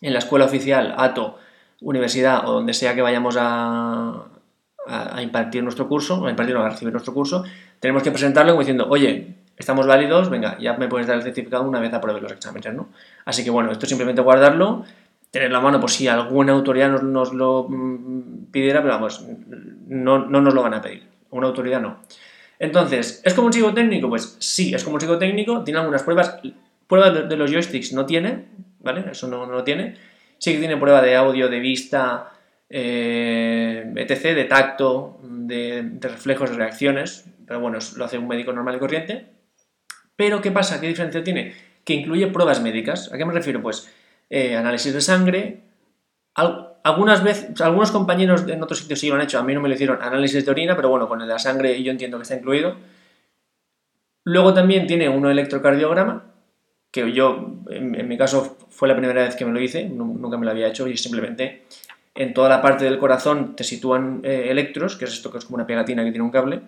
en 0.01 0.13
la 0.13 0.19
escuela 0.19 0.45
oficial, 0.45 0.93
ATO, 0.97 1.37
universidad 1.81 2.47
o 2.47 2.53
donde 2.53 2.73
sea 2.73 2.95
que 2.95 3.01
vayamos 3.01 3.35
a, 3.39 4.25
impartir 5.21 5.63
nuestro 5.63 5.87
curso, 5.89 6.25
a 6.25 6.29
impartir 6.29 6.55
o 6.55 6.63
a 6.63 6.69
recibir 6.69 6.93
nuestro 6.93 7.13
curso, 7.13 7.43
tenemos 7.79 8.03
que 8.03 8.11
presentarlo 8.11 8.53
como 8.53 8.61
diciendo, 8.61 8.87
oye, 8.89 9.35
estamos 9.57 9.85
válidos, 9.85 10.29
venga, 10.29 10.57
ya 10.59 10.73
me 10.77 10.87
puedes 10.87 11.07
dar 11.07 11.17
el 11.17 11.23
certificado 11.23 11.63
una 11.63 11.79
vez 11.79 11.93
apruebe 11.93 12.21
los 12.21 12.31
exámenes, 12.31 12.73
¿no? 12.73 12.87
Así 13.25 13.43
que 13.43 13.49
bueno, 13.49 13.71
esto 13.71 13.85
simplemente 13.85 14.21
guardarlo, 14.21 14.85
tener 15.37 15.51
la 15.51 15.59
mano 15.59 15.79
por 15.79 15.89
si 15.89 16.07
alguna 16.07 16.53
autoridad 16.53 16.89
nos, 16.89 17.03
nos 17.03 17.33
lo 17.33 17.67
mm, 17.69 18.51
pidiera, 18.51 18.81
pero 18.81 18.95
vamos, 18.95 19.25
no, 19.87 20.25
no 20.25 20.41
nos 20.41 20.53
lo 20.53 20.63
van 20.63 20.73
a 20.73 20.81
pedir 20.81 21.07
una 21.29 21.47
autoridad 21.47 21.81
no. 21.81 22.01
Entonces, 22.59 23.21
¿es 23.23 23.33
como 23.33 23.47
un 23.47 23.53
psicotécnico? 23.53 24.09
Pues 24.09 24.35
sí, 24.39 24.73
es 24.73 24.83
como 24.83 24.95
un 24.95 25.01
psicotécnico, 25.01 25.63
tiene 25.63 25.79
algunas 25.79 26.03
pruebas. 26.03 26.39
Pruebas 26.87 27.29
de, 27.29 27.37
los 27.37 27.51
joysticks 27.51 27.93
no 27.93 28.05
tiene, 28.05 28.45
¿vale? 28.79 29.03
Eso 29.11 29.27
no, 29.27 29.45
lo 29.45 29.63
tiene. 29.63 29.95
Sí 30.37 30.53
que 30.53 30.59
tiene 30.59 30.77
prueba 30.77 31.01
de 31.01 31.15
audio, 31.15 31.49
de 31.49 31.59
vista, 31.59 32.31
eh, 32.69 33.91
etc., 33.95 34.35
de 34.35 34.45
tacto, 34.45 35.19
de, 35.21 35.97
reflejos, 35.99 36.49
de 36.49 36.55
reacciones, 36.55 37.25
pero 37.45 37.59
bueno, 37.59 37.77
lo 37.95 38.05
hace 38.05 38.17
un 38.17 38.27
médico 38.27 38.53
normal 38.53 38.75
y 38.75 38.79
corriente. 38.79 39.25
Pero, 40.15 40.41
¿qué 40.41 40.51
pasa? 40.51 40.81
¿Qué 40.81 40.87
diferencia 40.87 41.23
tiene? 41.23 41.53
Que 41.83 41.93
incluye 41.93 42.27
pruebas 42.27 42.61
médicas. 42.61 43.11
¿A 43.13 43.17
qué 43.17 43.25
me 43.25 43.33
refiero? 43.33 43.61
Pues 43.61 43.91
eh, 44.29 44.55
análisis 44.55 44.93
de 44.93 45.01
sangre, 45.01 45.63
algunas 46.83 47.23
veces, 47.23 47.59
algunos 47.61 47.91
compañeros 47.91 48.45
en 48.47 48.61
otros 48.61 48.79
sitios 48.79 48.99
sí 48.99 49.09
lo 49.09 49.15
han 49.15 49.21
hecho, 49.21 49.39
a 49.39 49.43
mí 49.43 49.53
no 49.53 49.61
me 49.61 49.69
lo 49.69 49.75
hicieron 49.75 50.01
análisis 50.01 50.45
de 50.45 50.51
orina, 50.51 50.75
pero 50.75 50.89
bueno, 50.89 51.07
con 51.07 51.21
el 51.21 51.27
de 51.27 51.33
la 51.33 51.39
sangre 51.39 51.81
yo 51.81 51.91
entiendo 51.91 52.17
que 52.17 52.23
está 52.23 52.35
incluido. 52.35 52.75
Luego 54.23 54.53
también 54.53 54.87
tiene 54.87 55.09
uno 55.09 55.29
electrocardiograma, 55.31 56.25
que 56.91 57.11
yo, 57.11 57.63
en, 57.69 58.07
mi 58.07 58.17
caso, 58.17 58.57
fue 58.69 58.87
la 58.87 58.95
primera 58.95 59.23
vez 59.23 59.35
que 59.35 59.45
me 59.45 59.51
lo 59.51 59.59
hice, 59.59 59.87
nunca 59.87 60.37
me 60.37 60.45
lo 60.45 60.51
había 60.51 60.67
hecho 60.67 60.87
y 60.87 60.97
simplemente 60.97 61.65
en 62.15 62.33
toda 62.33 62.49
la 62.49 62.61
parte 62.61 62.85
del 62.85 62.97
corazón 62.97 63.55
te 63.55 63.63
sitúan 63.63 64.21
eh, 64.23 64.47
electros, 64.49 64.95
que 64.95 65.05
es 65.05 65.13
esto 65.13 65.31
que 65.31 65.37
es 65.37 65.45
como 65.45 65.55
una 65.55 65.67
pegatina 65.67 66.03
que 66.03 66.11
tiene 66.11 66.25
un 66.25 66.31
cable, 66.31 66.61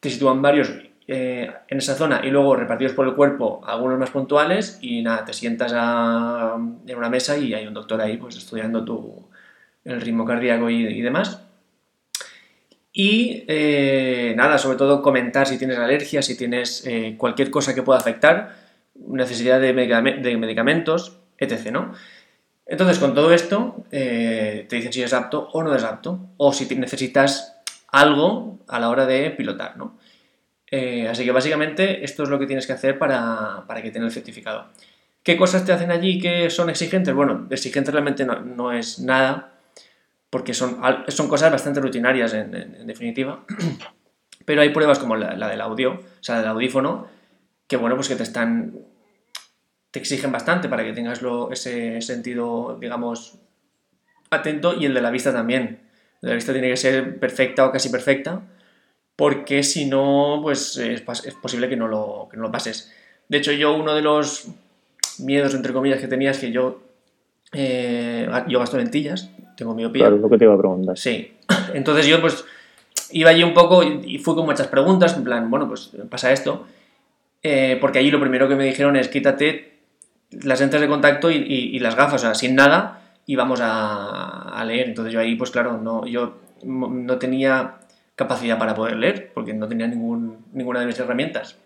te 0.00 0.10
sitúan 0.10 0.42
varios 0.42 0.72
eh, 1.08 1.52
en 1.68 1.78
esa 1.78 1.94
zona 1.94 2.20
y 2.24 2.30
luego 2.30 2.56
repartidos 2.56 2.92
por 2.92 3.06
el 3.06 3.14
cuerpo, 3.14 3.60
algunos 3.64 3.96
más 3.96 4.10
puntuales, 4.10 4.78
y 4.80 5.02
nada, 5.02 5.24
te 5.24 5.32
sientas 5.32 5.70
en 5.70 6.96
una 6.96 7.08
mesa 7.08 7.36
y 7.36 7.54
hay 7.54 7.64
un 7.64 7.74
doctor 7.74 8.00
ahí 8.00 8.16
pues 8.16 8.36
estudiando 8.36 8.84
tu, 8.84 9.28
el 9.84 10.00
ritmo 10.00 10.24
cardíaco 10.24 10.68
y, 10.68 11.00
demás. 11.00 11.42
Y 12.92 13.44
eh, 13.46 14.34
nada, 14.36 14.58
sobre 14.58 14.78
todo 14.78 15.00
comentar 15.00 15.46
si 15.46 15.58
tienes 15.58 15.78
alergias, 15.78 16.26
si 16.26 16.36
tienes 16.36 16.84
eh, 16.86 17.14
cualquier 17.16 17.50
cosa 17.50 17.72
que 17.72 17.84
pueda 17.84 18.00
afectar, 18.00 18.56
necesidad 18.96 19.60
de, 19.60 19.72
medicamentos, 19.74 21.18
etc. 21.38 21.70
¿no? 21.70 21.92
Entonces, 22.66 22.98
con 22.98 23.14
todo 23.14 23.32
esto, 23.32 23.84
te 23.90 24.66
dicen 24.68 24.92
si 24.92 25.02
es 25.04 25.12
apto 25.12 25.50
o 25.52 25.62
no 25.62 25.72
es 25.72 25.84
apto, 25.84 26.18
o 26.36 26.52
si 26.52 26.66
necesitas 26.74 27.58
algo 27.92 28.58
a 28.66 28.80
la 28.80 28.88
hora 28.88 29.06
de 29.06 29.30
pilotar, 29.30 29.76
¿no? 29.76 29.96
Eh, 30.70 31.06
así 31.08 31.24
que 31.24 31.30
básicamente 31.30 32.04
esto 32.04 32.24
es 32.24 32.28
lo 32.28 32.38
que 32.38 32.46
tienes 32.46 32.66
que 32.66 32.72
hacer 32.72 32.98
para, 32.98 33.64
que 33.82 33.90
tenga 33.90 34.06
el 34.06 34.12
certificado. 34.12 34.68
¿Qué 35.22 35.36
cosas 35.36 35.64
te 35.64 35.72
hacen 35.72 35.90
allí 35.90 36.20
que 36.20 36.50
son 36.50 36.70
exigentes? 36.70 37.14
Bueno, 37.14 37.46
exigentes 37.50 37.92
realmente 37.92 38.24
no, 38.24 38.72
es 38.72 39.00
nada, 39.00 39.58
porque 40.30 40.54
son, 40.54 40.80
son 41.08 41.28
cosas 41.28 41.50
bastante 41.50 41.80
rutinarias 41.80 42.34
en, 42.34 42.86
definitiva. 42.86 43.44
Pero 44.44 44.62
hay 44.62 44.68
pruebas 44.70 44.98
como 44.98 45.16
la, 45.16 45.48
del 45.48 45.60
audio, 45.60 45.94
o 45.94 46.22
sea, 46.22 46.38
del 46.38 46.48
audífono, 46.48 47.08
que 47.66 47.76
bueno, 47.76 47.96
pues 47.96 48.08
que 48.08 48.14
te 48.14 48.22
están. 48.22 48.74
te 49.90 49.98
exigen 49.98 50.30
bastante 50.30 50.68
para 50.68 50.84
que 50.84 50.92
tengas 50.92 51.20
ese 51.50 52.00
sentido, 52.00 52.78
digamos, 52.80 53.40
atento, 54.30 54.74
y 54.78 54.86
el 54.86 54.94
de 54.94 55.00
la 55.00 55.10
vista 55.10 55.32
también. 55.32 55.80
la 56.20 56.34
vista 56.34 56.52
tiene 56.52 56.70
que 56.70 56.76
ser 56.76 57.18
perfecta 57.18 57.66
o 57.66 57.72
casi 57.72 57.88
perfecta 57.88 58.42
porque 59.16 59.62
si 59.62 59.86
no, 59.86 60.40
pues 60.42 60.76
es, 60.76 61.00
posible 61.00 61.68
que 61.68 61.76
no, 61.76 61.88
lo, 61.88 62.28
que 62.30 62.36
no 62.36 62.44
lo 62.44 62.52
pases. 62.52 62.92
De 63.28 63.38
hecho, 63.38 63.50
yo 63.52 63.74
uno 63.74 63.94
de 63.94 64.02
los 64.02 64.48
miedos, 65.18 65.54
entre 65.54 65.72
comillas, 65.72 66.00
que 66.00 66.06
tenía 66.06 66.30
es 66.30 66.38
que 66.38 66.52
yo, 66.52 66.82
eh, 67.52 68.28
yo 68.48 68.58
gasto 68.58 68.76
lentillas, 68.76 69.30
tengo 69.56 69.74
miopía. 69.74 70.02
Claro, 70.02 70.16
es 70.16 70.22
lo 70.22 70.28
que 70.28 70.38
te 70.38 70.44
iba 70.44 70.54
a 70.54 70.58
preguntar. 70.58 70.98
Sí. 70.98 71.32
Entonces 71.74 72.06
yo 72.06 72.20
pues 72.20 72.44
iba 73.10 73.30
allí 73.30 73.42
un 73.42 73.54
poco 73.54 73.82
y 73.82 74.18
fui 74.18 74.34
con 74.34 74.44
muchas 74.44 74.68
preguntas, 74.68 75.16
en 75.16 75.24
plan, 75.24 75.50
bueno, 75.50 75.66
pues 75.66 75.92
pasa 76.10 76.30
esto. 76.32 76.66
Eh, 77.42 77.78
porque 77.80 78.00
allí 78.00 78.10
lo 78.10 78.20
primero 78.20 78.48
que 78.48 78.56
me 78.56 78.64
dijeron 78.64 78.96
es 78.96 79.08
quítate 79.08 79.78
las 80.42 80.60
lentes 80.60 80.80
de 80.80 80.88
contacto 80.88 81.30
y, 81.30 81.78
las 81.78 81.94
gafas, 81.94 82.22
o 82.22 82.26
sea, 82.26 82.34
sin 82.34 82.54
nada, 82.54 83.00
y 83.24 83.36
vamos 83.36 83.60
a, 83.62 84.62
leer. 84.66 84.88
Entonces 84.88 85.14
yo 85.14 85.20
ahí, 85.20 85.36
pues 85.36 85.50
claro, 85.50 85.78
no, 85.78 86.06
yo 86.06 86.34
no 86.64 87.18
tenía 87.18 87.76
capacidad 88.16 88.58
para 88.58 88.74
poder 88.74 88.96
leer, 88.96 89.30
porque 89.32 89.52
no 89.54 89.68
tenía 89.68 89.86
ningún, 89.86 90.46
ninguna 90.52 90.80
de 90.80 90.86
mis 90.86 90.98
herramientas. 90.98 91.56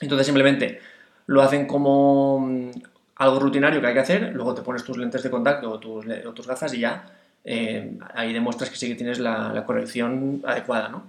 Entonces 0.00 0.26
simplemente 0.26 0.80
lo 1.26 1.42
hacen 1.42 1.66
como 1.66 2.40
mm, 2.40 2.70
algo 3.16 3.40
rutinario 3.40 3.80
que 3.80 3.88
hay 3.88 3.94
que 3.94 4.00
hacer, 4.00 4.32
luego 4.32 4.54
te 4.54 4.62
pones 4.62 4.84
tus 4.84 4.96
lentes 4.96 5.22
de 5.22 5.30
contacto 5.30 5.70
o 5.70 5.78
tus, 5.78 6.06
o 6.26 6.32
tus 6.32 6.46
gafas 6.46 6.72
y 6.74 6.80
ya 6.80 7.04
eh, 7.44 7.98
ahí 8.14 8.32
demuestras 8.32 8.70
que 8.70 8.76
sí 8.76 8.88
que 8.88 8.94
tienes 8.94 9.18
la, 9.18 9.64
corrección 9.66 10.42
adecuada, 10.46 10.88
¿no? 10.88 11.06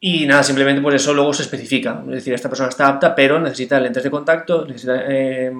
Y 0.00 0.26
nada, 0.26 0.42
simplemente 0.42 0.80
pues 0.80 0.96
eso 0.96 1.14
luego 1.14 1.32
se 1.32 1.42
especifica. 1.42 2.02
Es 2.06 2.14
decir, 2.14 2.34
esta 2.34 2.48
persona 2.48 2.68
está 2.68 2.88
apta, 2.88 3.14
pero 3.14 3.40
necesita 3.40 3.80
lentes 3.80 4.02
de 4.02 4.10
contacto, 4.10 4.64
necesita 4.64 5.02
eh, 5.08 5.52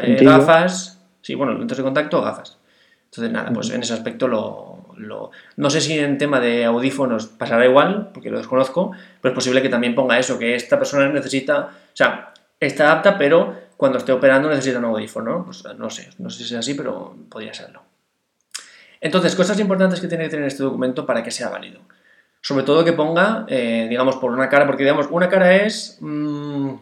eh, 0.00 0.18
gafas. 0.22 0.98
Sí, 1.20 1.34
bueno, 1.34 1.52
lentes 1.52 1.76
de 1.76 1.84
contacto 1.84 2.18
o 2.18 2.22
gafas. 2.22 2.58
Entonces, 3.04 3.32
nada, 3.32 3.50
pues 3.52 3.70
en 3.70 3.82
ese 3.82 3.92
aspecto 3.92 4.26
lo, 4.26 4.71
No 4.96 5.70
sé 5.70 5.80
si 5.80 5.98
en 5.98 6.18
tema 6.18 6.40
de 6.40 6.64
audífonos 6.64 7.26
pasará 7.26 7.64
igual, 7.66 8.10
porque 8.12 8.30
lo 8.30 8.38
desconozco, 8.38 8.92
pero 9.20 9.32
es 9.32 9.34
posible 9.34 9.62
que 9.62 9.68
también 9.68 9.94
ponga 9.94 10.18
eso, 10.18 10.38
que 10.38 10.54
esta 10.54 10.78
persona 10.78 11.08
necesita. 11.08 11.70
O 11.92 11.96
sea, 11.96 12.32
está 12.60 12.92
apta, 12.92 13.18
pero 13.18 13.54
cuando 13.76 13.98
esté 13.98 14.12
operando 14.12 14.48
necesita 14.48 14.78
un 14.78 14.84
audífono. 14.84 15.44
Pues 15.44 15.64
no 15.76 15.90
sé, 15.90 16.10
no 16.18 16.30
sé 16.30 16.44
si 16.44 16.54
es 16.54 16.60
así, 16.60 16.74
pero 16.74 17.16
podría 17.28 17.52
serlo. 17.52 17.82
Entonces, 19.00 19.34
cosas 19.34 19.58
importantes 19.58 20.00
que 20.00 20.06
tiene 20.06 20.24
que 20.24 20.30
tener 20.30 20.46
este 20.46 20.62
documento 20.62 21.04
para 21.04 21.22
que 21.24 21.32
sea 21.32 21.48
válido. 21.48 21.80
Sobre 22.40 22.64
todo 22.64 22.84
que 22.84 22.92
ponga, 22.92 23.44
eh, 23.48 23.86
digamos, 23.88 24.16
por 24.16 24.30
una 24.30 24.48
cara, 24.48 24.66
porque 24.66 24.84
digamos, 24.84 25.08
una 25.10 25.28
cara 25.28 25.56
es 25.56 25.98
mm, 26.00 26.74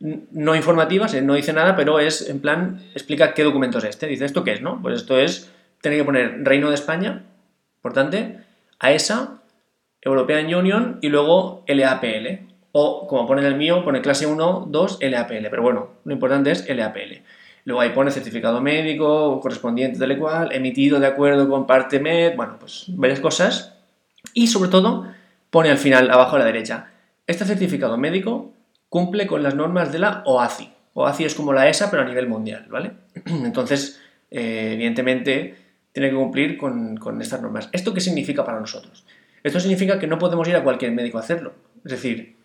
no 0.00 0.54
informativa, 0.54 1.06
no 1.22 1.34
dice 1.34 1.52
nada, 1.52 1.76
pero 1.76 2.00
es 2.00 2.28
en 2.28 2.40
plan, 2.40 2.82
explica 2.94 3.34
qué 3.34 3.42
documento 3.44 3.78
es 3.78 3.84
este. 3.84 4.06
Dice, 4.06 4.24
¿esto 4.24 4.44
qué 4.44 4.54
es? 4.54 4.62
no? 4.62 4.80
Pues 4.80 5.00
esto 5.00 5.18
es, 5.18 5.50
tiene 5.80 5.96
que 5.96 6.04
poner 6.04 6.44
Reino 6.44 6.68
de 6.68 6.74
España, 6.74 7.24
importante, 7.76 8.40
AESA, 8.78 9.40
European 10.02 10.52
Union 10.52 10.98
y 11.00 11.08
luego 11.08 11.64
LAPL. 11.66 12.48
O, 12.72 13.08
como 13.08 13.26
pone 13.26 13.40
en 13.40 13.48
el 13.48 13.56
mío, 13.56 13.84
pone 13.84 14.00
clase 14.00 14.26
1, 14.26 14.66
2, 14.68 14.98
LAPL. 15.00 15.48
Pero 15.50 15.62
bueno, 15.62 15.90
lo 16.04 16.12
importante 16.12 16.52
es 16.52 16.68
LAPL. 16.68 17.22
Luego 17.64 17.80
ahí 17.80 17.90
pone 17.90 18.10
certificado 18.10 18.60
médico, 18.60 19.40
correspondiente 19.40 19.98
tal 19.98 20.12
y 20.12 20.16
cual, 20.16 20.52
emitido 20.52 20.98
de 20.98 21.06
acuerdo 21.06 21.48
con 21.48 21.66
parte 21.66 22.00
MED, 22.00 22.36
bueno, 22.36 22.56
pues 22.58 22.86
varias 22.88 23.20
cosas. 23.20 23.74
Y 24.32 24.46
sobre 24.46 24.70
todo 24.70 25.06
pone 25.50 25.70
al 25.70 25.78
final, 25.78 26.10
abajo 26.10 26.36
a 26.36 26.38
la 26.38 26.44
derecha, 26.44 26.90
este 27.26 27.44
certificado 27.44 27.96
médico 27.98 28.52
cumple 28.88 29.26
con 29.26 29.42
las 29.42 29.54
normas 29.54 29.92
de 29.92 29.98
la 29.98 30.22
OACI. 30.24 30.72
OACI 30.94 31.24
es 31.24 31.34
como 31.34 31.52
la 31.52 31.68
ESA, 31.68 31.90
pero 31.90 32.02
a 32.02 32.06
nivel 32.06 32.28
mundial, 32.28 32.66
¿vale? 32.70 32.92
Entonces, 33.26 34.00
eh, 34.30 34.72
evidentemente, 34.74 35.54
tiene 35.92 36.10
que 36.10 36.16
cumplir 36.16 36.56
con, 36.56 36.96
con 36.96 37.20
estas 37.20 37.42
normas. 37.42 37.68
¿Esto 37.72 37.92
qué 37.92 38.00
significa 38.00 38.44
para 38.44 38.60
nosotros? 38.60 39.04
Esto 39.42 39.60
significa 39.60 39.98
que 39.98 40.06
no 40.06 40.18
podemos 40.18 40.46
ir 40.48 40.56
a 40.56 40.62
cualquier 40.62 40.92
médico 40.92 41.18
a 41.18 41.22
hacerlo. 41.22 41.52
Es 41.84 41.92
decir, 41.92 42.36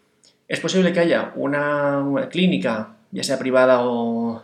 es 0.47 0.59
posible 0.59 0.93
que 0.93 0.99
haya 0.99 1.33
una, 1.35 2.27
clínica, 2.29 2.95
ya 3.11 3.23
sea 3.23 3.37
privada 3.37 3.81
o, 3.81 4.41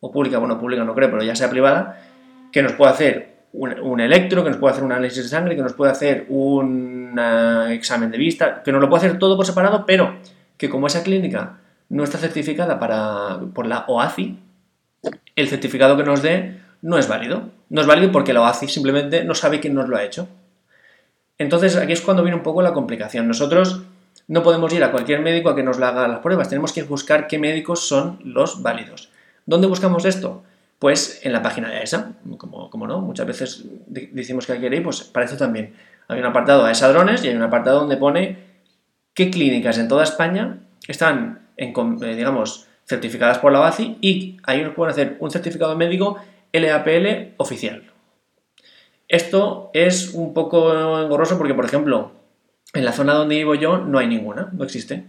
o 0.00 0.12
pública, 0.12 0.38
bueno, 0.38 0.58
pública 0.58 0.84
no 0.84 0.94
creo, 0.94 1.10
pero 1.10 1.22
ya 1.22 1.34
sea 1.34 1.50
privada, 1.50 2.00
que 2.52 2.62
nos 2.62 2.72
pueda 2.72 2.92
hacer 2.92 3.34
un, 3.54 4.00
electro, 4.00 4.42
que 4.42 4.50
nos 4.50 4.58
pueda 4.58 4.72
hacer 4.72 4.84
un 4.84 4.92
análisis 4.92 5.22
de 5.22 5.28
sangre, 5.28 5.56
que 5.56 5.62
nos 5.62 5.72
pueda 5.72 5.92
hacer 5.92 6.26
un 6.28 7.18
examen 7.70 8.10
de 8.10 8.18
vista, 8.18 8.62
que 8.62 8.72
nos 8.72 8.80
lo 8.80 8.88
puede 8.88 9.06
hacer 9.06 9.18
todo 9.18 9.36
por 9.36 9.46
separado, 9.46 9.86
pero 9.86 10.16
que 10.56 10.68
como 10.68 10.88
esa 10.88 11.02
clínica 11.02 11.58
no 11.88 12.02
está 12.04 12.18
certificada 12.18 12.78
para, 12.78 13.40
por 13.54 13.66
la 13.66 13.84
OACI, 13.86 14.38
el 15.36 15.48
certificado 15.48 15.96
que 15.96 16.04
nos 16.04 16.22
dé 16.22 16.60
no 16.82 16.98
es 16.98 17.08
válido. 17.08 17.50
No 17.74 17.80
es 17.80 17.88
válido 17.88 18.12
porque 18.12 18.32
la 18.32 18.40
OACI 18.40 18.68
simplemente 18.68 19.24
no 19.24 19.34
sabe 19.34 19.58
quién 19.58 19.74
nos 19.74 19.88
lo 19.88 19.96
ha 19.96 20.04
hecho. 20.04 20.28
Entonces 21.38 21.74
aquí 21.74 21.92
es 21.92 22.02
cuando 22.02 22.22
viene 22.22 22.36
un 22.36 22.44
poco 22.44 22.62
la 22.62 22.72
complicación. 22.72 23.26
Nosotros 23.26 23.82
no 24.28 24.44
podemos 24.44 24.72
ir 24.72 24.84
a 24.84 24.92
cualquier 24.92 25.22
médico 25.22 25.48
a 25.48 25.56
que 25.56 25.64
nos 25.64 25.80
haga 25.80 26.06
las 26.06 26.20
pruebas, 26.20 26.48
tenemos 26.48 26.72
que 26.72 26.84
buscar 26.84 27.26
qué 27.26 27.36
médicos 27.36 27.88
son 27.88 28.20
los 28.22 28.62
válidos. 28.62 29.10
¿Dónde 29.44 29.66
buscamos 29.66 30.04
esto? 30.04 30.44
Pues 30.78 31.18
en 31.24 31.32
la 31.32 31.42
página 31.42 31.68
de 31.68 31.78
AESA, 31.78 32.12
como, 32.38 32.70
como 32.70 32.86
no, 32.86 33.00
muchas 33.00 33.26
veces 33.26 33.64
decimos 33.88 34.46
que 34.46 34.52
hay 34.52 34.60
que 34.60 34.66
ir, 34.66 34.84
pues 34.84 35.02
para 35.02 35.26
eso 35.26 35.36
también. 35.36 35.74
Hay 36.06 36.20
un 36.20 36.26
apartado 36.26 36.64
AESA 36.64 36.92
Drones 36.92 37.24
y 37.24 37.28
hay 37.28 37.34
un 37.34 37.42
apartado 37.42 37.80
donde 37.80 37.96
pone 37.96 38.38
qué 39.14 39.32
clínicas 39.32 39.78
en 39.78 39.88
toda 39.88 40.04
España 40.04 40.60
están, 40.86 41.48
en, 41.56 41.74
eh, 42.04 42.14
digamos, 42.14 42.68
certificadas 42.86 43.38
por 43.38 43.50
la 43.50 43.62
OACI 43.62 43.98
y 44.00 44.36
ahí 44.44 44.62
nos 44.62 44.74
pueden 44.74 44.92
hacer 44.92 45.16
un 45.18 45.32
certificado 45.32 45.76
médico 45.76 46.18
LAPL 46.60 47.34
oficial. 47.36 47.82
Esto 49.08 49.70
es 49.74 50.14
un 50.14 50.32
poco 50.32 51.02
engorroso 51.02 51.36
porque, 51.36 51.54
por 51.54 51.64
ejemplo, 51.64 52.12
en 52.72 52.84
la 52.84 52.92
zona 52.92 53.14
donde 53.14 53.36
vivo 53.36 53.54
yo 53.54 53.78
no 53.78 53.98
hay 53.98 54.06
ninguna, 54.06 54.48
no 54.52 54.64
existe. 54.64 55.04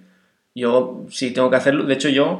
Yo 0.53 1.05
sí 1.09 1.31
tengo 1.31 1.49
que 1.49 1.55
hacerlo, 1.55 1.85
de 1.85 1.93
hecho 1.93 2.09
yo 2.09 2.39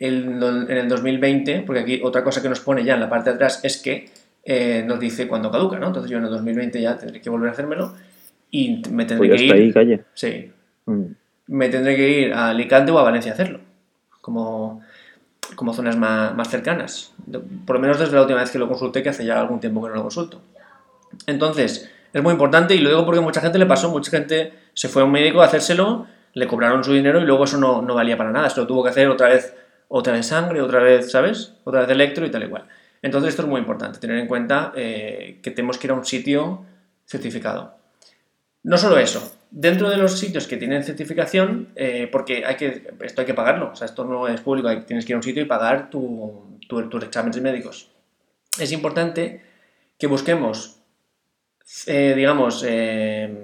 en 0.00 0.42
el 0.42 0.88
2020, 0.88 1.62
porque 1.66 1.80
aquí 1.80 2.00
otra 2.02 2.22
cosa 2.22 2.40
que 2.40 2.48
nos 2.48 2.60
pone 2.60 2.84
ya 2.84 2.94
en 2.94 3.00
la 3.00 3.08
parte 3.08 3.30
de 3.30 3.36
atrás 3.36 3.60
es 3.64 3.78
que 3.78 4.08
eh, 4.44 4.84
nos 4.86 5.00
dice 5.00 5.26
cuándo 5.26 5.50
caduca, 5.50 5.78
¿no? 5.78 5.88
Entonces 5.88 6.10
yo 6.10 6.18
en 6.18 6.24
el 6.24 6.30
2020 6.30 6.80
ya 6.80 6.96
tendré 6.96 7.20
que 7.20 7.30
volver 7.30 7.48
a 7.48 7.52
hacérmelo 7.52 7.94
y 8.50 8.82
me 8.90 9.04
tendré 9.04 9.28
pues 9.28 9.40
que 9.40 9.46
ir. 9.46 9.52
Ahí, 9.52 9.72
calle. 9.72 10.04
Sí. 10.14 10.52
Mm. 10.86 11.04
Me 11.48 11.68
tendré 11.68 11.96
que 11.96 12.08
ir 12.08 12.32
a 12.32 12.50
Alicante 12.50 12.92
o 12.92 12.98
a 12.98 13.02
Valencia 13.02 13.32
a 13.32 13.34
hacerlo, 13.34 13.60
como, 14.20 14.82
como 15.54 15.72
zonas 15.72 15.96
más, 15.96 16.34
más 16.34 16.48
cercanas. 16.48 17.12
Por 17.66 17.76
lo 17.76 17.80
menos 17.80 17.98
desde 17.98 18.14
la 18.14 18.22
última 18.22 18.40
vez 18.40 18.50
que 18.50 18.58
lo 18.58 18.68
consulté, 18.68 19.02
que 19.02 19.08
hace 19.08 19.24
ya 19.24 19.40
algún 19.40 19.60
tiempo 19.60 19.82
que 19.82 19.88
no 19.88 19.96
lo 19.96 20.02
consulto. 20.02 20.40
Entonces, 21.26 21.90
es 22.12 22.22
muy 22.22 22.32
importante 22.32 22.74
y 22.74 22.78
lo 22.78 22.90
digo 22.90 23.04
porque 23.04 23.20
mucha 23.20 23.40
gente 23.40 23.58
le 23.58 23.66
pasó, 23.66 23.90
mucha 23.90 24.10
gente 24.10 24.52
se 24.74 24.88
fue 24.88 25.02
a 25.02 25.04
un 25.04 25.12
médico 25.12 25.42
a 25.42 25.46
hacérselo, 25.46 26.06
le 26.34 26.46
cobraron 26.46 26.84
su 26.84 26.92
dinero 26.92 27.20
y 27.20 27.24
luego 27.24 27.44
eso 27.44 27.58
no, 27.58 27.82
no 27.82 27.94
valía 27.94 28.16
para 28.16 28.30
nada, 28.30 28.50
se 28.50 28.60
lo 28.60 28.66
tuvo 28.66 28.82
que 28.84 28.90
hacer 28.90 29.08
otra 29.08 29.28
vez 29.28 29.54
otra 29.88 30.12
vez 30.12 30.26
sangre, 30.26 30.60
otra 30.60 30.80
vez, 30.80 31.10
¿sabes? 31.10 31.54
Otra 31.64 31.80
vez 31.80 31.90
electro 31.90 32.24
y 32.24 32.30
tal 32.30 32.42
igual. 32.42 32.66
Entonces 33.02 33.30
esto 33.30 33.42
es 33.42 33.48
muy 33.48 33.60
importante, 33.60 33.98
tener 33.98 34.18
en 34.18 34.26
cuenta 34.26 34.72
eh, 34.76 35.40
que 35.42 35.50
tenemos 35.50 35.78
que 35.78 35.86
ir 35.86 35.90
a 35.92 35.94
un 35.94 36.04
sitio 36.04 36.64
certificado. 37.06 37.74
No 38.62 38.76
solo 38.76 38.98
eso, 38.98 39.32
dentro 39.50 39.90
de 39.90 39.96
los 39.96 40.18
sitios 40.18 40.46
que 40.46 40.56
tienen 40.56 40.84
certificación, 40.84 41.68
eh, 41.76 42.08
porque 42.10 42.44
hay 42.44 42.56
que, 42.56 42.90
esto 43.02 43.20
hay 43.22 43.26
que 43.26 43.34
pagarlo, 43.34 43.70
o 43.72 43.76
sea, 43.76 43.86
esto 43.86 44.04
no 44.04 44.28
es 44.28 44.40
público, 44.40 44.68
tienes 44.82 45.04
que 45.04 45.12
ir 45.12 45.14
a 45.14 45.18
un 45.18 45.22
sitio 45.22 45.42
y 45.42 45.46
pagar 45.46 45.90
tu, 45.90 46.58
tus 46.68 47.02
exámenes 47.02 47.40
médicos. 47.40 47.90
Es 48.58 48.72
importante 48.72 49.42
que 49.98 50.06
busquemos, 50.06 50.80
eh, 51.86 52.14
digamos, 52.16 52.64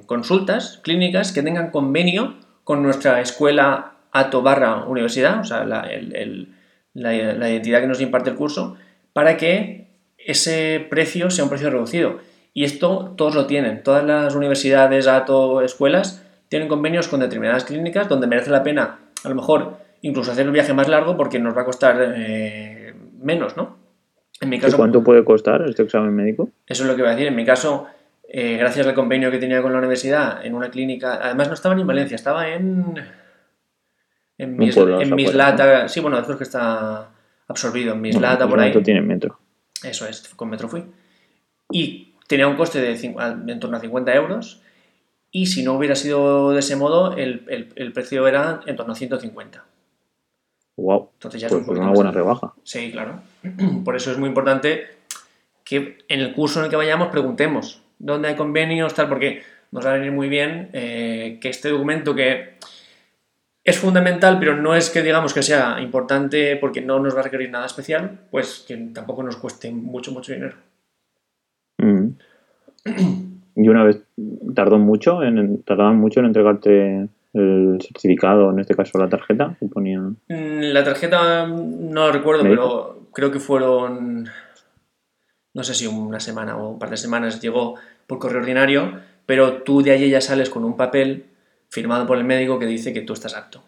consultas 0.07 0.81
clínicas 0.83 1.33
que 1.33 1.43
tengan 1.43 1.71
convenio 1.71 2.37
con 2.65 2.83
nuestra 2.83 3.21
escuela 3.21 3.95
ATO 4.15 4.43
barra 4.43 4.85
universidad, 4.87 5.41
o 5.41 5.45
sea, 5.45 5.65
la, 5.65 5.93
identidad 7.51 7.81
que 7.81 7.87
nos 7.87 8.01
imparte 8.01 8.31
el 8.31 8.37
curso, 8.37 8.77
para 9.13 9.37
que 9.37 9.89
ese 10.17 10.87
precio 10.89 11.31
sea 11.31 11.45
un 11.45 11.51
precio 11.51 11.69
reducido. 11.69 12.21
Y 12.55 12.65
esto 12.65 13.13
todos 13.17 13.35
lo 13.35 13.47
tienen, 13.47 13.83
todas 13.83 14.05
las 14.05 14.35
universidades, 14.35 15.09
ATO, 15.09 15.61
escuelas, 15.61 16.25
tienen 16.49 16.69
convenios 16.69 17.09
con 17.09 17.21
determinadas 17.21 17.65
clínicas 17.65 18.09
donde 18.09 18.27
merece 18.27 18.51
la 18.51 18.63
pena, 18.63 19.01
a 19.25 19.29
lo 19.29 19.35
mejor, 19.35 19.77
incluso 20.03 20.33
hacer 20.33 20.47
el 20.47 20.53
viaje 20.53 20.73
más 20.73 20.89
largo 20.89 21.17
porque 21.17 21.41
nos 21.41 21.57
va 21.57 21.63
a 21.63 21.65
costar 21.65 22.15
eh, 22.17 22.95
menos, 23.21 23.57
¿no? 23.57 23.77
En 24.41 24.49
mi 24.49 24.59
caso, 24.59 24.77
¿Cuánto 24.77 25.03
puede 25.03 25.25
costar 25.25 25.63
este 25.69 25.83
examen 25.83 26.15
médico? 26.15 26.51
Eso 26.67 26.85
es 26.85 26.89
lo 26.89 26.97
que 26.97 27.03
voy 27.03 27.11
a 27.11 27.15
decir. 27.15 27.27
En 27.27 27.37
mi 27.37 27.45
caso, 27.45 27.87
eh, 28.29 28.57
gracias 28.57 28.87
al 28.87 28.95
convenio 28.95 29.31
que 29.31 29.39
tenía 29.39 29.61
con 29.61 29.73
la 29.73 29.79
universidad, 29.79 30.45
en 30.45 30.55
una 30.55 30.71
clínica, 30.71 31.19
además 31.23 31.49
no 31.49 31.55
estaba 31.55 31.75
ni 31.75 31.81
en 31.81 31.87
Valencia, 31.87 32.15
estaba 32.15 32.49
en 32.49 32.95
en, 34.37 34.57
mis, 34.57 34.77
en 34.77 35.15
Mislata, 35.15 35.89
sí, 35.89 36.01
bueno, 36.01 36.19
eso 36.19 36.33
es 36.33 36.39
que 36.39 36.45
está 36.45 37.11
absorbido 37.47 37.95
en 37.95 38.01
Mislata, 38.01 38.49
por 38.49 38.59
ahí. 38.59 38.73
tiene 38.83 39.01
metro. 39.01 39.39
Eso 39.83 40.07
es, 40.07 40.29
con 40.35 40.51
metro 40.51 40.69
fui. 40.69 40.85
Y 41.71 42.14
tenía 42.27 42.49
un 42.49 42.57
coste 42.57 42.81
de 42.81 42.95
en 43.47 43.61
torno 43.61 43.77
a 43.77 43.81
50 43.81 44.15
euros. 44.15 44.61
Y 45.31 45.47
si 45.47 45.65
no 45.65 45.75
hubiera 45.75 45.97
sido 45.97 46.53
de 46.53 46.61
ese 46.61 46.77
modo, 46.77 47.17
el, 47.17 47.73
el, 47.75 47.93
precio 47.93 48.27
era 48.29 48.61
en 48.67 48.77
torno 48.77 48.93
a 48.93 48.97
150. 48.97 49.65
Wow. 50.77 51.11
Entonces 51.15 51.41
ya 51.41 51.49
es 51.49 51.53
pues 51.53 51.79
una 51.79 51.91
buena 51.91 52.13
rebaja. 52.13 52.55
Sí, 52.63 52.93
claro. 52.93 53.21
Por 53.85 53.97
eso 53.97 54.13
es 54.13 54.19
muy 54.19 54.29
importante 54.29 54.87
que 55.65 55.99
en 56.09 56.21
el 56.21 56.35
curso 56.35 56.61
en 56.61 56.67
el 56.67 56.71
que 56.71 56.77
vayamos 56.77 57.09
preguntemos 57.09 57.83
dónde 57.99 58.29
hay 58.29 58.37
convenios, 58.37 58.95
tal, 58.95 59.09
porque 59.09 59.43
nos 59.73 59.85
va 59.85 59.91
a 59.91 59.95
venir 59.95 60.13
muy 60.13 60.29
bien 60.29 60.71
eh, 60.73 61.39
que 61.41 61.49
este 61.49 61.71
documento 61.71 62.15
que 62.15 62.59
es 63.65 63.79
fundamental, 63.79 64.39
pero 64.39 64.57
no 64.57 64.75
es 64.75 64.91
que 64.91 65.03
digamos 65.03 65.33
que 65.33 65.43
sea 65.43 65.81
importante 65.81 66.57
porque 66.57 66.83
no 66.83 67.01
nos 67.01 67.17
va 67.17 67.21
a 67.21 67.23
requerir 67.25 67.51
nada 67.51 67.67
especial, 67.67 68.21
pues 68.31 68.65
que 68.69 68.77
tampoco 68.93 69.23
nos 69.23 69.37
cueste 69.37 69.71
mucho, 69.73 70.13
mucho 70.13 70.33
dinero. 70.33 70.55
Mm. 71.85 72.17
Y 73.57 73.69
una 73.69 73.85
vez 73.85 74.03
tardó 74.55 74.79
mucho 74.79 75.23
en 75.23 75.63
tardaban 75.63 75.97
mucho 75.97 76.21
en 76.21 76.27
entregarte 76.27 77.09
el 77.33 77.79
certificado, 77.81 78.51
en 78.51 78.61
este 78.61 78.75
caso 78.75 78.99
la 78.99 79.09
tarjeta, 79.09 79.57
que 79.59 79.67
ponía. 79.67 80.01
Mm, 80.01 80.73
La 80.73 80.85
tarjeta 80.85 81.47
no 81.47 82.07
lo 82.07 82.13
recuerdo, 82.13 82.43
pero 82.43 83.09
creo 83.13 83.31
que 83.31 83.41
fueron 83.41 84.29
no 85.55 85.63
sé 85.63 85.75
si 85.75 85.87
una 85.87 86.21
semana 86.21 86.57
o 86.57 86.71
un 86.71 86.79
par 86.79 86.91
de 86.91 86.97
semanas 86.97 87.41
llegó 87.41 87.77
por 88.07 88.19
correo 88.19 88.41
ordinario, 88.41 88.99
pero 89.25 89.63
tú 89.63 89.83
de 89.83 89.93
allí 89.93 90.11
ya 90.11 90.21
sales 90.21 90.51
con 90.51 90.65
un 90.65 90.77
papel 90.77 91.27
firmado 91.69 92.07
por 92.07 92.19
el 92.19 92.25
médico 92.25 92.59
que 92.59 92.67
dice 92.67 92.93
que 92.93 93.03
tú 93.03 93.13
estás 93.13 93.35
apto. 93.37 93.63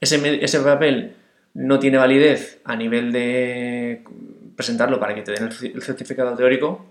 Ese, 0.00 0.44
ese 0.44 0.60
papel 0.60 1.14
no 1.54 1.78
tiene 1.78 1.96
validez 1.96 2.60
a 2.64 2.76
nivel 2.76 3.10
de 3.10 4.04
presentarlo 4.54 5.00
para 5.00 5.14
que 5.14 5.22
te 5.22 5.32
den 5.32 5.44
el 5.44 5.82
certificado 5.82 6.36
teórico 6.36 6.84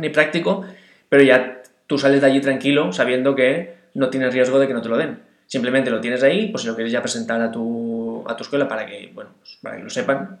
ni 0.00 0.08
práctico, 0.08 0.64
pero 1.08 1.22
ya 1.22 1.62
tú 1.86 1.98
sales 1.98 2.20
de 2.20 2.26
allí 2.26 2.40
tranquilo 2.40 2.92
sabiendo 2.92 3.34
que 3.34 3.74
no 3.94 4.10
tienes 4.10 4.32
riesgo 4.32 4.58
de 4.58 4.66
que 4.66 4.74
no 4.74 4.82
te 4.82 4.88
lo 4.88 4.96
den. 4.96 5.20
Simplemente 5.46 5.90
lo 5.90 6.00
tienes 6.00 6.22
ahí, 6.22 6.48
pues 6.48 6.62
si 6.62 6.68
lo 6.68 6.74
quieres 6.74 6.92
ya 6.92 7.02
presentar 7.02 7.40
a 7.40 7.50
tu, 7.50 8.22
a 8.26 8.36
tu 8.36 8.44
escuela 8.44 8.68
para 8.68 8.86
que, 8.86 9.10
bueno, 9.12 9.30
pues, 9.40 9.58
para 9.60 9.76
que 9.76 9.82
lo 9.82 9.90
sepan 9.90 10.38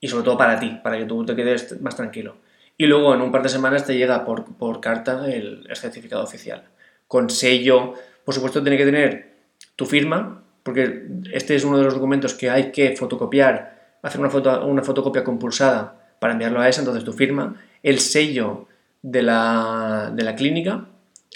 y 0.00 0.08
sobre 0.08 0.24
todo 0.24 0.38
para 0.38 0.58
ti, 0.58 0.80
para 0.82 0.96
que 0.96 1.04
tú 1.04 1.24
te 1.26 1.36
quedes 1.36 1.80
más 1.80 1.96
tranquilo. 1.96 2.36
Y 2.76 2.86
luego 2.86 3.14
en 3.14 3.20
un 3.20 3.32
par 3.32 3.42
de 3.42 3.48
semanas 3.48 3.84
te 3.84 3.98
llega 3.98 4.24
por, 4.24 4.56
por 4.56 4.80
carta 4.80 5.26
el, 5.26 5.68
certificado 5.74 6.22
oficial. 6.22 6.62
Con 7.06 7.28
sello, 7.28 7.94
por 8.24 8.34
supuesto 8.34 8.62
tiene 8.62 8.78
que 8.78 8.84
tener 8.84 9.34
tu 9.74 9.84
firma, 9.84 10.42
porque 10.62 11.06
este 11.32 11.54
es 11.54 11.64
uno 11.64 11.76
de 11.76 11.84
los 11.84 11.94
documentos 11.94 12.34
que 12.34 12.48
hay 12.48 12.70
que 12.70 12.96
fotocopiar, 12.96 13.96
hacer 14.02 14.20
una, 14.20 14.30
foto, 14.30 14.64
una 14.66 14.82
fotocopia 14.82 15.24
compulsada 15.24 16.14
para 16.20 16.32
enviarlo 16.32 16.60
a 16.60 16.68
esa, 16.68 16.80
entonces 16.80 17.04
tu 17.04 17.12
firma, 17.12 17.56
el 17.82 17.98
sello 17.98 18.68
de 19.02 19.22
la, 19.22 20.12
de 20.14 20.22
la 20.22 20.34
clínica 20.34 20.86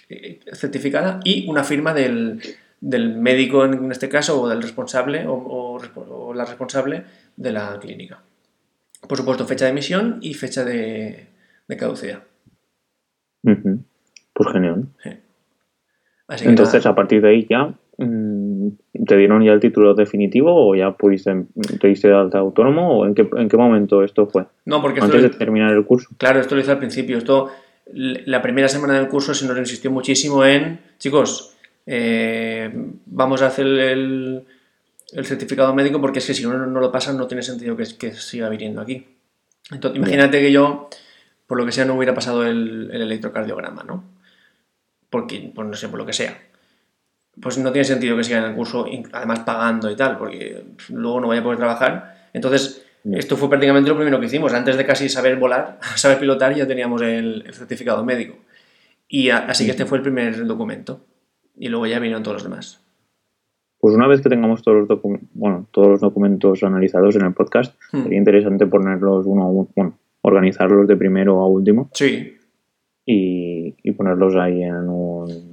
eh, 0.09 0.41
certificada 0.53 1.21
y 1.25 1.49
una 1.49 1.65
firma 1.65 1.95
del, 1.95 2.41
del 2.81 3.15
médico 3.17 3.65
en 3.65 3.91
este 3.91 4.09
caso 4.09 4.41
o 4.41 4.49
del 4.49 4.63
responsable 4.63 5.27
o, 5.27 5.79
o 5.95 6.35
la 6.35 6.45
responsable 6.45 7.05
de 7.37 7.53
la 7.53 7.79
clínica. 7.81 8.23
Por 9.09 9.19
supuesto, 9.19 9.47
fecha 9.47 9.65
de 9.65 9.73
emisión 9.73 10.19
y 10.21 10.35
fecha 10.35 10.65
de, 10.65 11.27
de 11.69 11.77
caducidad. 11.77 12.23
Pues 13.43 14.53
genial. 14.53 14.87
Así 16.29 16.45
que 16.45 16.51
Entonces, 16.51 16.85
nada. 16.85 16.93
a 16.93 16.95
partir 16.95 17.21
de 17.21 17.31
ahí 17.31 17.47
ya, 17.51 17.75
¿te 19.07 19.17
dieron 19.17 19.43
ya 19.45 19.53
el 19.53 19.61
título 19.61 19.95
definitivo 19.95 20.69
o 20.69 20.75
ya 20.75 20.93
pudiste, 20.93 21.45
te 21.81 21.89
diste 21.89 22.09
de 22.09 22.15
alta 22.15 22.39
autónomo 22.39 22.99
o 22.99 23.07
en 23.07 23.15
qué, 23.15 23.29
en 23.37 23.49
qué 23.49 23.57
momento 23.57 24.03
esto 24.03 24.27
fue? 24.27 24.45
no, 24.65 24.81
porque 24.81 25.01
esto, 25.01 25.13
Antes 25.17 25.23
de 25.23 25.39
terminar 25.39 25.73
el 25.73 25.85
curso. 25.85 26.09
claro, 26.19 26.41
esto 26.41 26.55
lo 26.55 26.61
hice 26.61 26.71
al 26.71 26.79
principio. 26.79 27.19
Esto, 27.19 27.51
la 27.93 28.41
primera 28.43 28.69
semana 28.69 28.95
del 28.95 29.09
curso 29.09 29.35
se 29.35 29.47
nos 29.47 29.59
insistió 29.59 29.91
muchísimo 29.91 30.45
en, 30.45 30.81
chicos, 30.99 31.55
eh, 31.87 32.71
vamos 33.07 33.43
a 33.43 33.47
hacer 33.47 33.67
el, 33.67 34.45
el 35.13 35.27
certificado 35.27 35.75
médico 35.75 36.01
porque 36.01 36.21
es 36.21 36.27
que 36.27 36.35
si 36.35 36.47
uno 36.47 36.67
no 36.67 36.81
lo 36.81 36.93
pasa 36.93 37.13
no 37.13 37.27
tiene 37.27 37.43
sentido 37.43 37.77
que, 37.77 37.85
que 37.99 38.13
siga 38.13 38.49
viniendo 38.49 38.81
aquí. 38.81 39.07
Entonces, 39.71 39.99
imagínate 39.99 40.41
que 40.41 40.53
yo, 40.53 40.89
por 41.47 41.59
lo 41.59 41.67
que 41.67 41.73
sea, 41.73 41.85
no 41.85 41.95
hubiera 41.95 42.15
pasado 42.15 42.47
el, 42.47 42.91
el 42.93 43.03
electrocardiograma, 43.03 43.85
¿no? 43.85 44.05
Porque, 45.11 45.53
pues 45.55 45.69
no 45.69 45.75
sé, 45.75 45.89
por 45.89 45.99
lo 45.99 46.07
que 46.07 46.13
sea. 46.13 46.39
Pues 47.41 47.57
no 47.59 47.73
tiene 47.73 47.85
sentido 47.85 48.17
que 48.17 48.25
siga 48.25 48.39
en 48.39 48.45
el 48.45 48.55
curso, 48.55 48.85
además 49.13 49.41
pagando 49.41 49.91
y 49.91 49.97
tal, 49.97 50.19
porque 50.19 50.65
luego 50.91 51.21
no 51.21 51.29
vaya 51.29 51.41
a 51.41 51.45
poder 51.45 51.59
trabajar. 51.59 52.29
Entonces, 52.35 52.85
esto 53.13 53.37
fue 53.37 53.49
prácticamente 53.49 53.89
lo 53.89 53.97
primero 53.97 54.21
que 54.21 54.27
hicimos. 54.27 54.53
Antes 54.53 54.77
de 54.77 54.85
casi 54.85 55.09
saber 55.09 55.37
volar, 55.37 55.79
saber 55.97 56.19
pilotar, 56.19 56.55
ya 56.55 56.67
teníamos 56.67 57.01
el, 57.03 57.43
el 57.47 57.55
certificado 57.55 58.05
médico. 58.05 58.37
Y 59.09 59.31
a- 59.31 59.39
así 59.47 59.65
que 59.65 59.71
este 59.73 59.87
fue 59.87 59.99
el 59.99 60.03
primer 60.03 60.47
documento. 60.47 61.01
Y 61.57 61.69
luego 61.69 61.87
ya 61.87 61.99
vinieron 61.99 62.23
todos 62.23 62.37
los 62.37 62.45
demás. 62.45 62.79
Pues 63.79 63.95
una 63.97 64.07
vez 64.07 64.21
que 64.21 64.29
tengamos 64.29 64.63
todos 64.63 64.87
los, 64.89 65.01
bueno, 65.35 65.67
todos 65.73 65.89
los 65.89 66.01
documentos 66.01 66.63
analizados 66.63 67.17
en 67.17 67.23
el 67.27 67.33
podcast, 67.35 67.75
Hmm. 67.93 68.03
sería 68.05 68.19
interesante 68.19 68.67
ponerlos 68.67 69.27
uno 69.27 69.43
a 69.43 69.47
uno, 69.49 69.69
bueno, 69.75 69.99
organizarlos 70.21 70.87
de 70.87 70.97
primero 70.97 71.41
a 71.41 71.47
último 71.49 71.91
Sí, 71.93 72.37
y, 73.05 73.75
y 73.83 73.93
ponerlos 73.93 74.37
ahí 74.37 74.63
en 74.63 74.89
un 74.89 75.52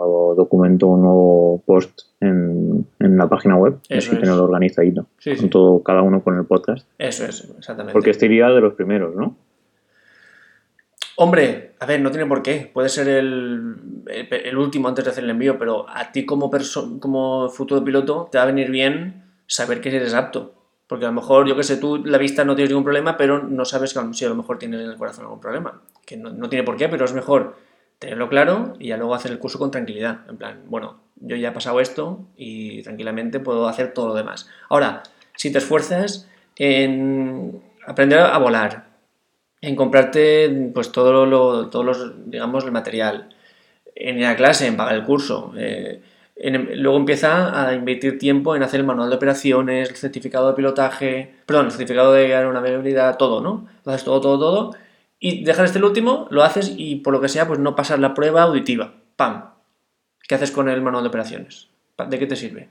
nuevo 0.00 0.34
documento, 0.34 0.86
un 0.88 1.02
nuevo 1.02 1.62
post 1.66 2.00
en, 2.20 2.86
en 2.98 3.16
la 3.16 3.28
página 3.28 3.56
web, 3.56 3.78
Eso 3.88 4.08
así 4.10 4.16
es. 4.16 4.20
tenerlo 4.20 4.44
organizadito, 4.44 5.06
Sí, 5.18 5.34
sí. 5.34 5.40
con 5.40 5.50
todo, 5.50 5.82
cada 5.82 6.02
uno 6.02 6.22
con 6.22 6.36
el 6.38 6.44
podcast. 6.44 6.86
eso 6.98 7.24
es, 7.26 7.48
exactamente. 7.58 7.92
Porque 7.92 8.10
este 8.10 8.26
iría 8.26 8.48
de 8.48 8.60
los 8.60 8.74
primeros, 8.74 9.14
¿no? 9.14 9.36
Hombre, 11.16 11.72
a 11.80 11.86
ver, 11.86 12.00
no 12.00 12.10
tiene 12.10 12.26
por 12.26 12.42
qué. 12.42 12.70
Puede 12.72 12.88
ser 12.88 13.06
el, 13.08 13.76
el, 14.06 14.28
el 14.32 14.56
último 14.56 14.88
antes 14.88 15.04
de 15.04 15.10
hacer 15.10 15.24
el 15.24 15.30
envío, 15.30 15.58
pero 15.58 15.86
a 15.88 16.12
ti 16.12 16.24
como, 16.24 16.50
como 16.98 17.48
futuro 17.50 17.84
piloto 17.84 18.28
te 18.32 18.38
va 18.38 18.44
a 18.44 18.46
venir 18.46 18.70
bien 18.70 19.24
saber 19.46 19.80
que 19.82 19.94
eres 19.94 20.14
apto. 20.14 20.54
Porque 20.86 21.04
a 21.04 21.08
lo 21.08 21.14
mejor, 21.14 21.46
yo 21.46 21.54
que 21.56 21.62
sé, 21.62 21.76
tú 21.76 21.98
la 22.04 22.16
vista 22.18 22.44
no 22.44 22.54
tienes 22.56 22.70
ningún 22.70 22.84
problema, 22.84 23.16
pero 23.18 23.42
no 23.42 23.64
sabes 23.64 23.92
que 23.92 23.98
a 24.00 24.28
lo 24.28 24.34
mejor 24.34 24.58
tienes 24.58 24.80
en 24.80 24.90
el 24.90 24.96
corazón 24.96 25.24
algún 25.26 25.40
problema. 25.40 25.82
Que 26.06 26.16
no, 26.16 26.30
no 26.30 26.48
tiene 26.48 26.64
por 26.64 26.76
qué, 26.76 26.88
pero 26.88 27.04
es 27.04 27.12
mejor 27.12 27.54
tenerlo 28.00 28.28
claro 28.28 28.74
y 28.80 28.88
ya 28.88 28.96
luego 28.96 29.14
hacer 29.14 29.30
el 29.30 29.38
curso 29.38 29.60
con 29.60 29.70
tranquilidad. 29.70 30.22
En 30.28 30.38
plan, 30.38 30.62
bueno, 30.66 31.00
yo 31.16 31.36
ya 31.36 31.50
he 31.50 31.52
pasado 31.52 31.80
esto 31.80 32.26
y 32.36 32.82
tranquilamente 32.82 33.40
puedo 33.40 33.68
hacer 33.68 33.94
todo 33.94 34.08
lo 34.08 34.14
demás. 34.14 34.48
Ahora, 34.68 35.04
si 35.36 35.52
te 35.52 35.58
esfuerzas 35.58 36.28
en 36.56 37.62
aprender 37.86 38.20
a 38.20 38.38
volar, 38.38 38.86
en 39.60 39.76
comprarte 39.76 40.70
pues 40.74 40.92
todo 40.92 41.26
lo, 41.26 41.68
todos 41.70 41.84
los, 41.86 42.30
digamos, 42.30 42.64
el 42.64 42.72
material, 42.72 43.28
en 43.94 44.18
ir 44.18 44.26
a 44.26 44.36
clase, 44.36 44.66
en 44.66 44.76
pagar 44.76 44.94
el 44.96 45.04
curso. 45.04 45.52
eh, 45.56 46.02
en- 46.36 46.82
luego 46.82 46.96
empieza 46.98 47.66
a 47.68 47.74
invertir 47.74 48.18
tiempo 48.18 48.56
en 48.56 48.62
hacer 48.62 48.80
el 48.80 48.86
manual 48.86 49.10
de 49.10 49.16
operaciones, 49.16 49.90
el 49.90 49.96
certificado 49.96 50.48
de 50.48 50.54
pilotaje, 50.54 51.34
perdón, 51.46 51.66
el 51.66 51.72
certificado 51.72 52.12
de 52.12 52.34
aeronavegabilidad, 52.34 53.18
todo, 53.18 53.42
¿no? 53.42 53.66
Lo 53.84 53.92
haces 53.92 54.04
todo, 54.04 54.20
todo, 54.22 54.38
todo. 54.38 54.74
Y 55.22 55.44
dejas 55.44 55.66
este 55.66 55.78
el 55.78 55.84
último, 55.84 56.26
lo 56.30 56.42
haces 56.42 56.72
y 56.76 56.96
por 56.96 57.12
lo 57.12 57.20
que 57.20 57.28
sea, 57.28 57.46
pues 57.46 57.58
no 57.60 57.76
pasas 57.76 58.00
la 58.00 58.14
prueba 58.14 58.42
auditiva. 58.42 58.94
¡Pam! 59.16 59.50
¿Qué 60.26 60.34
haces 60.34 60.50
con 60.50 60.68
el 60.68 60.80
manual 60.80 61.04
de 61.04 61.08
operaciones? 61.08 61.68
¿De 62.08 62.18
qué 62.18 62.26
te 62.26 62.36
sirve? 62.36 62.70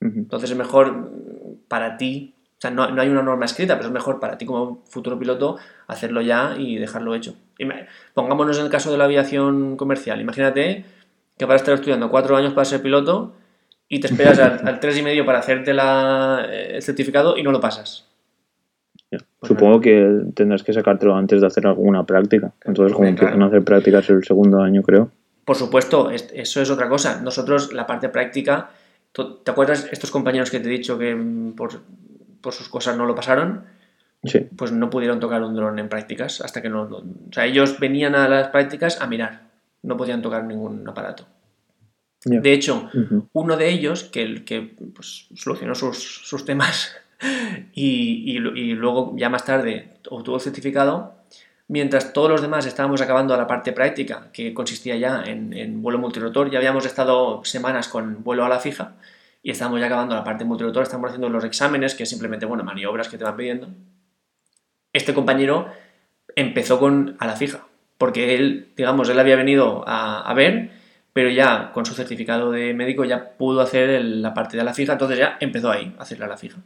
Entonces 0.00 0.50
es 0.50 0.56
mejor 0.56 0.92
mm, 0.92 1.68
para 1.68 1.96
ti, 1.96 2.34
o 2.58 2.60
sea, 2.60 2.70
no, 2.72 2.90
no 2.90 3.00
hay 3.00 3.08
una 3.08 3.22
norma 3.22 3.44
escrita, 3.44 3.76
pero 3.76 3.88
es 3.88 3.92
mejor 3.94 4.18
para 4.18 4.36
ti 4.38 4.44
como 4.44 4.82
futuro 4.88 5.18
piloto 5.18 5.56
hacerlo 5.86 6.20
ya 6.20 6.56
y 6.58 6.76
dejarlo 6.78 7.14
hecho. 7.14 7.36
Pongámonos 8.14 8.58
en 8.58 8.64
el 8.64 8.70
caso 8.70 8.90
de 8.90 8.98
la 8.98 9.04
aviación 9.04 9.76
comercial. 9.76 10.20
Imagínate 10.20 10.84
que 11.38 11.44
vas 11.44 11.54
a 11.54 11.56
estar 11.56 11.74
estudiando 11.74 12.10
cuatro 12.10 12.36
años 12.36 12.52
para 12.54 12.64
ser 12.64 12.82
piloto 12.82 13.34
y 13.88 14.00
te 14.00 14.08
esperas 14.08 14.38
al, 14.40 14.60
al 14.66 14.80
tres 14.80 14.98
y 14.98 15.02
medio 15.02 15.24
para 15.24 15.38
hacerte 15.38 15.72
la- 15.74 16.44
eh, 16.48 16.76
el 16.76 16.82
certificado 16.82 17.36
y 17.36 17.42
no 17.44 17.52
lo 17.52 17.60
pasas. 17.60 18.08
Pues 19.42 19.48
Supongo 19.48 19.80
que 19.80 20.22
tendrás 20.34 20.62
que 20.62 20.72
sacártelo 20.72 21.16
antes 21.16 21.40
de 21.40 21.46
hacer 21.48 21.66
alguna 21.66 22.06
práctica. 22.06 22.52
Entonces, 22.64 22.92
como 22.94 23.06
claro. 23.08 23.10
empiezan 23.10 23.42
a 23.42 23.46
hacer 23.46 23.64
prácticas 23.64 24.08
el 24.08 24.22
segundo 24.22 24.60
año, 24.62 24.82
creo. 24.84 25.10
Por 25.44 25.56
supuesto, 25.56 26.10
es- 26.12 26.30
eso 26.32 26.62
es 26.62 26.70
otra 26.70 26.88
cosa. 26.88 27.20
Nosotros, 27.20 27.72
la 27.72 27.84
parte 27.84 28.08
práctica, 28.08 28.70
¿te 29.12 29.50
acuerdas 29.50 29.88
estos 29.90 30.12
compañeros 30.12 30.48
que 30.48 30.60
te 30.60 30.68
he 30.68 30.70
dicho 30.70 30.96
que 30.96 31.12
mm, 31.16 31.54
por, 31.54 31.80
por 32.40 32.52
sus 32.52 32.68
cosas 32.68 32.96
no 32.96 33.04
lo 33.04 33.16
pasaron? 33.16 33.64
Sí. 34.24 34.46
pues 34.56 34.70
no 34.70 34.88
pudieron 34.88 35.18
tocar 35.18 35.42
un 35.42 35.56
dron 35.56 35.80
en 35.80 35.88
prácticas 35.88 36.40
hasta 36.42 36.62
que 36.62 36.68
no, 36.68 36.82
o 36.82 37.02
sea, 37.32 37.44
ellos 37.44 37.80
venían 37.80 38.14
a 38.14 38.28
las 38.28 38.46
prácticas 38.50 39.00
a 39.00 39.08
mirar, 39.08 39.40
no 39.82 39.96
podían 39.96 40.22
tocar 40.22 40.44
ningún 40.44 40.88
aparato. 40.88 41.26
De 42.24 42.52
hecho, 42.52 42.88
uno 43.32 43.56
de 43.56 43.68
ellos, 43.68 44.04
que, 44.04 44.44
que 44.44 44.60
pues, 44.94 45.26
solucionó 45.34 45.74
sus, 45.74 45.98
sus 46.24 46.44
temas 46.44 46.94
y, 47.72 48.32
y 48.32 48.36
y 48.38 48.74
luego 48.74 49.14
ya 49.16 49.28
más 49.28 49.44
tarde 49.44 49.94
obtuvo 50.10 50.36
el 50.36 50.42
certificado, 50.42 51.14
mientras 51.68 52.12
todos 52.12 52.30
los 52.30 52.42
demás 52.42 52.66
estábamos 52.66 53.00
acabando 53.00 53.36
la 53.36 53.46
parte 53.46 53.72
práctica, 53.72 54.28
que 54.32 54.52
consistía 54.54 54.96
ya 54.96 55.22
en, 55.24 55.52
en 55.52 55.82
vuelo 55.82 55.98
multirotor, 55.98 56.50
ya 56.50 56.58
habíamos 56.58 56.86
estado 56.86 57.44
semanas 57.44 57.88
con 57.88 58.22
vuelo 58.24 58.44
a 58.44 58.48
la 58.48 58.58
fija 58.60 58.94
y 59.42 59.50
estábamos 59.50 59.80
ya 59.80 59.86
acabando 59.86 60.14
la 60.14 60.24
parte 60.24 60.44
multirotor, 60.44 60.82
estamos 60.84 61.08
haciendo 61.08 61.28
los 61.28 61.44
exámenes, 61.44 61.94
que 61.94 62.04
es 62.04 62.08
simplemente, 62.10 62.46
bueno, 62.46 62.64
maniobras 62.64 63.08
que 63.08 63.18
te 63.18 63.24
van 63.24 63.36
pidiendo. 63.36 63.68
Este 64.92 65.14
compañero 65.14 65.68
empezó 66.36 66.78
con 66.78 67.16
a 67.18 67.26
la 67.26 67.36
fija, 67.36 67.66
porque 67.98 68.34
él, 68.34 68.72
digamos, 68.76 69.08
él 69.08 69.18
había 69.18 69.36
venido 69.36 69.84
a, 69.86 70.20
a 70.28 70.34
ver, 70.34 70.70
pero 71.12 71.30
ya 71.30 71.72
con 71.72 71.86
su 71.86 71.94
certificado 71.94 72.50
de 72.52 72.74
médico 72.74 73.04
ya 73.04 73.30
pudo 73.36 73.60
hacer 73.60 73.90
el- 73.90 74.22
la 74.22 74.34
parte 74.34 74.56
de 74.56 74.62
a 74.62 74.64
la 74.64 74.74
fija, 74.74 74.92
entonces 74.92 75.18
ya 75.18 75.36
empezó 75.40 75.70
ahí 75.70 75.94
a 75.98 76.02
hacerla 76.02 76.26
a 76.26 76.28
la 76.28 76.36
fija. 76.36 76.58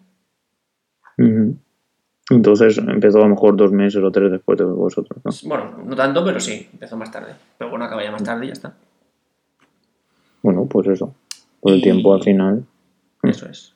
Entonces 2.30 2.78
empezó 2.78 3.18
a 3.18 3.22
lo 3.22 3.28
mejor 3.28 3.56
dos 3.56 3.72
meses 3.72 4.02
o 4.02 4.10
tres 4.10 4.30
después 4.32 4.58
de 4.58 4.64
vosotros, 4.64 5.18
¿no? 5.24 5.30
Bueno, 5.48 5.78
no 5.84 5.94
tanto, 5.96 6.24
pero 6.24 6.40
sí, 6.40 6.68
empezó 6.72 6.96
más 6.96 7.10
tarde. 7.10 7.34
Pero 7.56 7.70
bueno, 7.70 7.84
acaba 7.84 8.02
ya 8.02 8.10
más 8.10 8.24
tarde 8.24 8.46
y 8.46 8.48
ya 8.48 8.52
está. 8.52 8.74
Bueno, 10.42 10.66
pues 10.66 10.88
eso. 10.88 11.14
Por 11.60 11.72
el 11.72 11.82
tiempo 11.82 12.14
al 12.14 12.22
final 12.22 12.64
Eso 13.22 13.48
es. 13.48 13.74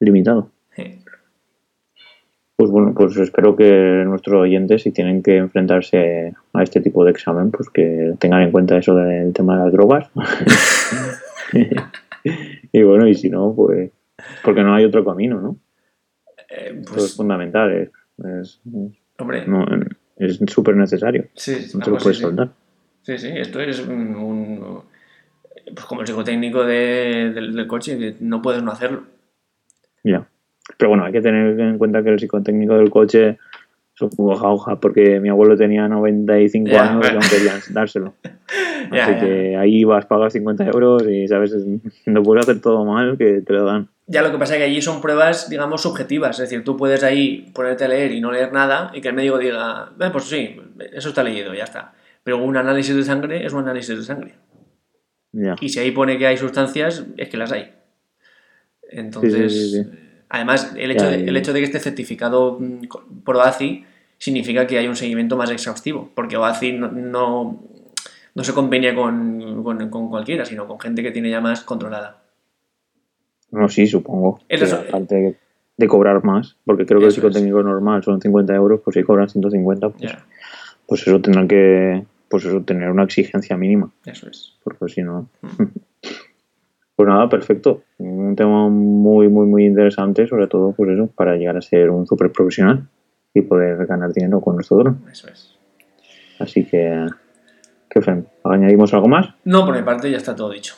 limitado. 0.00 0.50
Sí. 0.74 1.00
Pues 2.56 2.70
bueno, 2.70 2.94
pues 2.94 3.16
espero 3.18 3.54
que 3.54 4.02
nuestros 4.06 4.40
oyentes, 4.40 4.82
si 4.82 4.90
tienen 4.90 5.22
que 5.22 5.36
enfrentarse 5.36 6.34
a 6.54 6.62
este 6.62 6.80
tipo 6.80 7.04
de 7.04 7.10
examen, 7.10 7.50
pues 7.50 7.68
que 7.68 8.14
tengan 8.18 8.42
en 8.42 8.50
cuenta 8.50 8.78
eso 8.78 8.94
del 8.94 9.34
tema 9.34 9.58
de 9.58 9.64
las 9.64 9.72
drogas. 9.72 10.10
y 12.72 12.82
bueno, 12.82 13.06
y 13.06 13.14
si 13.14 13.28
no, 13.28 13.54
pues 13.54 13.90
porque 14.42 14.62
no 14.62 14.74
hay 14.74 14.84
otro 14.84 15.04
camino, 15.04 15.40
¿no? 15.40 15.56
Eh, 16.48 16.74
Esto 16.78 16.92
pues, 16.94 17.04
es 17.04 17.16
fundamental, 17.16 17.72
es, 17.72 17.90
es, 18.42 18.60
hombre, 19.18 19.44
no, 19.46 19.64
es 20.16 20.38
súper 20.46 20.76
necesario. 20.76 21.26
sí, 21.34 21.70
No 21.74 21.80
te 21.84 21.90
lo 21.90 21.98
puedes 21.98 22.16
sí. 22.18 22.22
soltar. 22.22 22.50
Sí, 23.02 23.18
sí, 23.18 23.28
esto 23.34 23.60
es 23.60 23.80
un, 23.86 24.14
un- 24.16 24.82
pues 25.74 25.86
como 25.86 26.00
el 26.02 26.06
psicotécnico 26.06 26.64
de- 26.64 27.32
del, 27.34 27.54
del 27.54 27.66
coche, 27.66 27.98
que 27.98 28.16
no 28.20 28.40
puedes 28.42 28.62
no 28.62 28.70
hacerlo. 28.72 29.02
Ya. 30.04 30.26
Pero 30.78 30.90
bueno, 30.90 31.04
hay 31.04 31.12
que 31.12 31.20
tener 31.22 31.58
en 31.58 31.78
cuenta 31.78 32.02
que 32.02 32.10
el 32.10 32.18
psicotécnico 32.20 32.74
del 32.76 32.90
coche 32.90 33.38
es 33.94 34.02
un 34.02 34.10
hoja 34.30 34.48
hoja, 34.48 34.76
porque 34.80 35.20
mi 35.20 35.28
abuelo 35.28 35.56
tenía 35.56 35.88
95 35.88 36.68
Ya, 36.70 36.82
años 36.90 37.06
y 37.12 37.14
aún 37.14 37.24
querían 37.28 37.60
dárselo. 37.70 38.14
Ya, 38.92 39.02
Así 39.02 39.12
ya. 39.14 39.20
que 39.20 39.56
ahí 39.56 39.82
vas, 39.82 40.06
pagas 40.06 40.32
50 40.34 40.64
euros 40.66 41.02
y 41.08 41.26
sabes, 41.26 41.52
es- 41.52 41.66
no 42.06 42.22
puedes 42.22 42.46
hacer 42.48 42.60
todo 42.62 42.84
mal 42.84 43.18
que 43.18 43.40
te 43.40 43.52
lo 43.52 43.64
dan. 43.64 43.88
Ya 44.08 44.22
lo 44.22 44.30
que 44.30 44.38
pasa 44.38 44.54
es 44.54 44.58
que 44.58 44.64
allí 44.64 44.80
son 44.80 45.00
pruebas, 45.00 45.48
digamos, 45.50 45.82
subjetivas. 45.82 46.38
Es 46.38 46.48
decir, 46.48 46.62
tú 46.64 46.76
puedes 46.76 47.02
ahí 47.02 47.50
ponerte 47.52 47.84
a 47.84 47.88
leer 47.88 48.12
y 48.12 48.20
no 48.20 48.30
leer 48.30 48.52
nada 48.52 48.90
y 48.94 49.00
que 49.00 49.08
el 49.08 49.14
médico 49.14 49.36
diga, 49.38 49.90
"Eh, 50.00 50.10
pues 50.12 50.24
sí, 50.24 50.60
eso 50.92 51.08
está 51.08 51.24
leído, 51.24 51.52
ya 51.54 51.64
está. 51.64 51.92
Pero 52.22 52.38
un 52.38 52.56
análisis 52.56 52.94
de 52.94 53.02
sangre 53.02 53.44
es 53.44 53.52
un 53.52 53.60
análisis 53.60 53.96
de 53.98 54.04
sangre. 54.04 54.34
Y 55.60 55.68
si 55.70 55.80
ahí 55.80 55.90
pone 55.90 56.18
que 56.18 56.26
hay 56.26 56.36
sustancias, 56.36 57.04
es 57.16 57.28
que 57.28 57.36
las 57.36 57.50
hay. 57.52 57.72
Entonces, 58.90 59.52
Sí, 59.52 59.58
sí, 59.60 59.70
sí, 59.70 59.82
sí. 59.84 59.98
además, 60.28 60.72
el 60.76 60.90
hecho, 60.92 61.04
de, 61.10 61.16
el 61.28 61.36
hecho 61.36 61.52
de 61.52 61.58
que 61.60 61.66
esté 61.66 61.80
certificado 61.80 62.58
mm, 62.60 62.86
por 63.24 63.36
OACI 63.36 63.84
significa 64.18 64.66
que 64.66 64.78
hay 64.78 64.86
un 64.88 64.96
seguimiento 64.96 65.36
más 65.36 65.50
exhaustivo, 65.50 66.10
porque 66.14 66.36
OACI 66.36 66.72
no, 66.72 66.88
no, 66.92 67.62
no 68.34 68.44
se 68.44 68.52
convenia 68.54 68.94
con, 68.94 69.62
con- 69.62 69.90
con 69.90 70.08
cualquiera, 70.08 70.44
sino 70.44 70.66
con 70.66 70.78
gente 70.80 71.02
que 71.02 71.10
tiene 71.10 71.30
ya 71.30 71.40
más 71.40 71.62
controlada. 71.62 72.22
No, 73.56 73.68
sí, 73.68 73.86
supongo. 73.86 74.40
Es 74.48 74.60
que 74.60 74.66
eso. 74.66 74.76
aparte 74.76 75.38
de 75.76 75.88
cobrar 75.88 76.24
más, 76.24 76.56
porque 76.64 76.86
creo 76.86 76.98
que 76.98 77.06
el 77.06 77.08
es. 77.08 77.14
psicotécnico 77.14 77.62
normal 77.62 78.02
son 78.02 78.20
50 78.20 78.54
euros, 78.54 78.80
pues 78.84 78.94
si 78.94 79.02
cobran 79.02 79.28
150, 79.28 79.90
pues, 79.90 80.16
pues 80.86 81.06
eso 81.06 81.20
tendrán 81.20 81.48
que 81.48 82.04
pues 82.28 82.44
eso 82.44 82.62
tener 82.62 82.90
una 82.90 83.04
exigencia 83.04 83.56
mínima, 83.56 83.90
eso 84.04 84.28
es. 84.28 84.56
porque 84.64 84.88
si 84.88 85.02
no... 85.02 85.28
Mm. 85.42 85.62
Pues 86.96 87.10
nada, 87.10 87.28
perfecto. 87.28 87.82
Un 87.98 88.34
tema 88.34 88.70
muy, 88.70 89.28
muy, 89.28 89.44
muy 89.44 89.66
interesante, 89.66 90.26
sobre 90.26 90.46
todo, 90.46 90.72
pues 90.72 90.92
eso, 90.92 91.08
para 91.08 91.36
llegar 91.36 91.54
a 91.58 91.60
ser 91.60 91.90
un 91.90 92.06
super 92.06 92.32
profesional 92.32 92.88
y 93.34 93.42
poder 93.42 93.84
ganar 93.84 94.14
dinero 94.14 94.40
con 94.40 94.54
nuestro 94.54 94.78
dron. 94.78 95.04
Eso 95.12 95.28
es. 95.28 95.58
Así 96.38 96.64
que, 96.64 97.06
¿qué 97.90 98.00
Fran? 98.00 98.26
¿Añadimos 98.44 98.94
algo 98.94 99.08
más? 99.08 99.28
No, 99.44 99.66
por 99.66 99.76
mi 99.76 99.82
parte 99.82 100.10
ya 100.10 100.16
está 100.16 100.34
todo 100.34 100.50
dicho. 100.50 100.74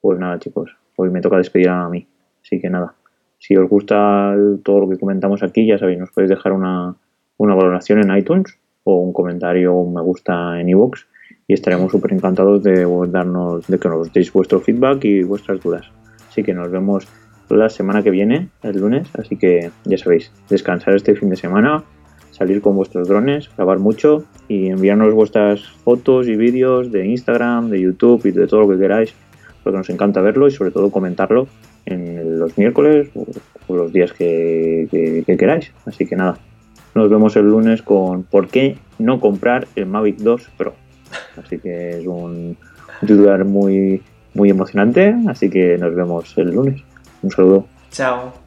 Pues 0.00 0.16
nada, 0.20 0.38
chicos, 0.38 0.76
hoy 0.96 1.10
me 1.10 1.20
toca 1.20 1.36
despedir 1.36 1.68
a 1.68 1.88
mí. 1.88 2.06
Así 2.42 2.60
que 2.60 2.68
nada, 2.70 2.94
si 3.38 3.56
os 3.56 3.68
gusta 3.68 4.34
todo 4.62 4.80
lo 4.80 4.88
que 4.88 4.98
comentamos 4.98 5.42
aquí, 5.42 5.66
ya 5.66 5.78
sabéis, 5.78 5.98
nos 5.98 6.10
podéis 6.10 6.30
dejar 6.30 6.52
una, 6.52 6.94
una 7.38 7.54
valoración 7.54 8.00
en 8.00 8.16
iTunes 8.16 8.58
o 8.84 8.96
un 8.96 9.12
comentario 9.12 9.74
o 9.74 9.80
un 9.80 9.94
me 9.94 10.02
gusta 10.02 10.60
en 10.60 10.68
iVoox 10.68 11.06
y 11.46 11.54
estaremos 11.54 11.92
súper 11.92 12.12
encantados 12.12 12.62
de 12.62 12.86
darnos, 13.08 13.66
de 13.66 13.78
que 13.78 13.88
nos 13.88 14.12
deis 14.12 14.32
vuestro 14.32 14.60
feedback 14.60 15.04
y 15.04 15.22
vuestras 15.22 15.60
dudas. 15.60 15.90
Así 16.28 16.42
que 16.42 16.54
nos 16.54 16.70
vemos 16.70 17.06
la 17.50 17.68
semana 17.68 18.02
que 18.02 18.10
viene, 18.10 18.48
el 18.62 18.80
lunes, 18.80 19.08
así 19.18 19.36
que 19.36 19.70
ya 19.84 19.98
sabéis, 19.98 20.32
descansar 20.48 20.94
este 20.94 21.14
fin 21.14 21.30
de 21.30 21.36
semana, 21.36 21.84
salir 22.30 22.60
con 22.60 22.74
vuestros 22.74 23.06
drones, 23.08 23.50
grabar 23.56 23.78
mucho 23.78 24.24
y 24.48 24.68
enviarnos 24.68 25.12
vuestras 25.14 25.62
fotos 25.84 26.26
y 26.28 26.36
vídeos 26.36 26.90
de 26.90 27.06
Instagram, 27.06 27.68
de 27.68 27.80
YouTube 27.80 28.24
y 28.26 28.30
de 28.32 28.46
todo 28.46 28.60
lo 28.60 28.68
que 28.70 28.78
queráis, 28.78 29.14
porque 29.64 29.78
nos 29.78 29.90
encanta 29.90 30.20
verlo 30.20 30.46
y 30.46 30.52
sobre 30.52 30.70
todo 30.70 30.90
comentarlo 30.92 31.48
en 31.86 32.38
los 32.38 32.56
miércoles 32.56 33.08
o, 33.14 33.26
los 33.74 33.92
días 33.92 34.12
que- 34.12 34.86
que 35.26 35.36
queráis. 35.36 35.72
Así 35.86 36.06
que 36.06 36.14
nada, 36.16 36.38
nos 36.94 37.10
vemos 37.10 37.34
el 37.36 37.46
lunes 37.50 37.82
con 37.82 38.22
¿Por 38.22 38.46
qué 38.48 38.76
no 38.98 39.18
comprar 39.20 39.66
el 39.74 39.86
Mavic 39.86 40.18
2 40.18 40.50
Pro? 40.56 40.74
Así 41.42 41.58
que 41.58 41.98
es 41.98 42.06
un 42.06 42.56
titular 43.00 43.44
muy, 43.44 44.02
muy 44.34 44.50
emocionante, 44.50 45.14
así 45.28 45.48
que 45.50 45.76
nos 45.78 45.94
vemos 45.94 46.36
el 46.38 46.50
lunes. 46.50 46.82
Un 47.22 47.30
saludo. 47.30 47.66
Chao. 47.90 48.43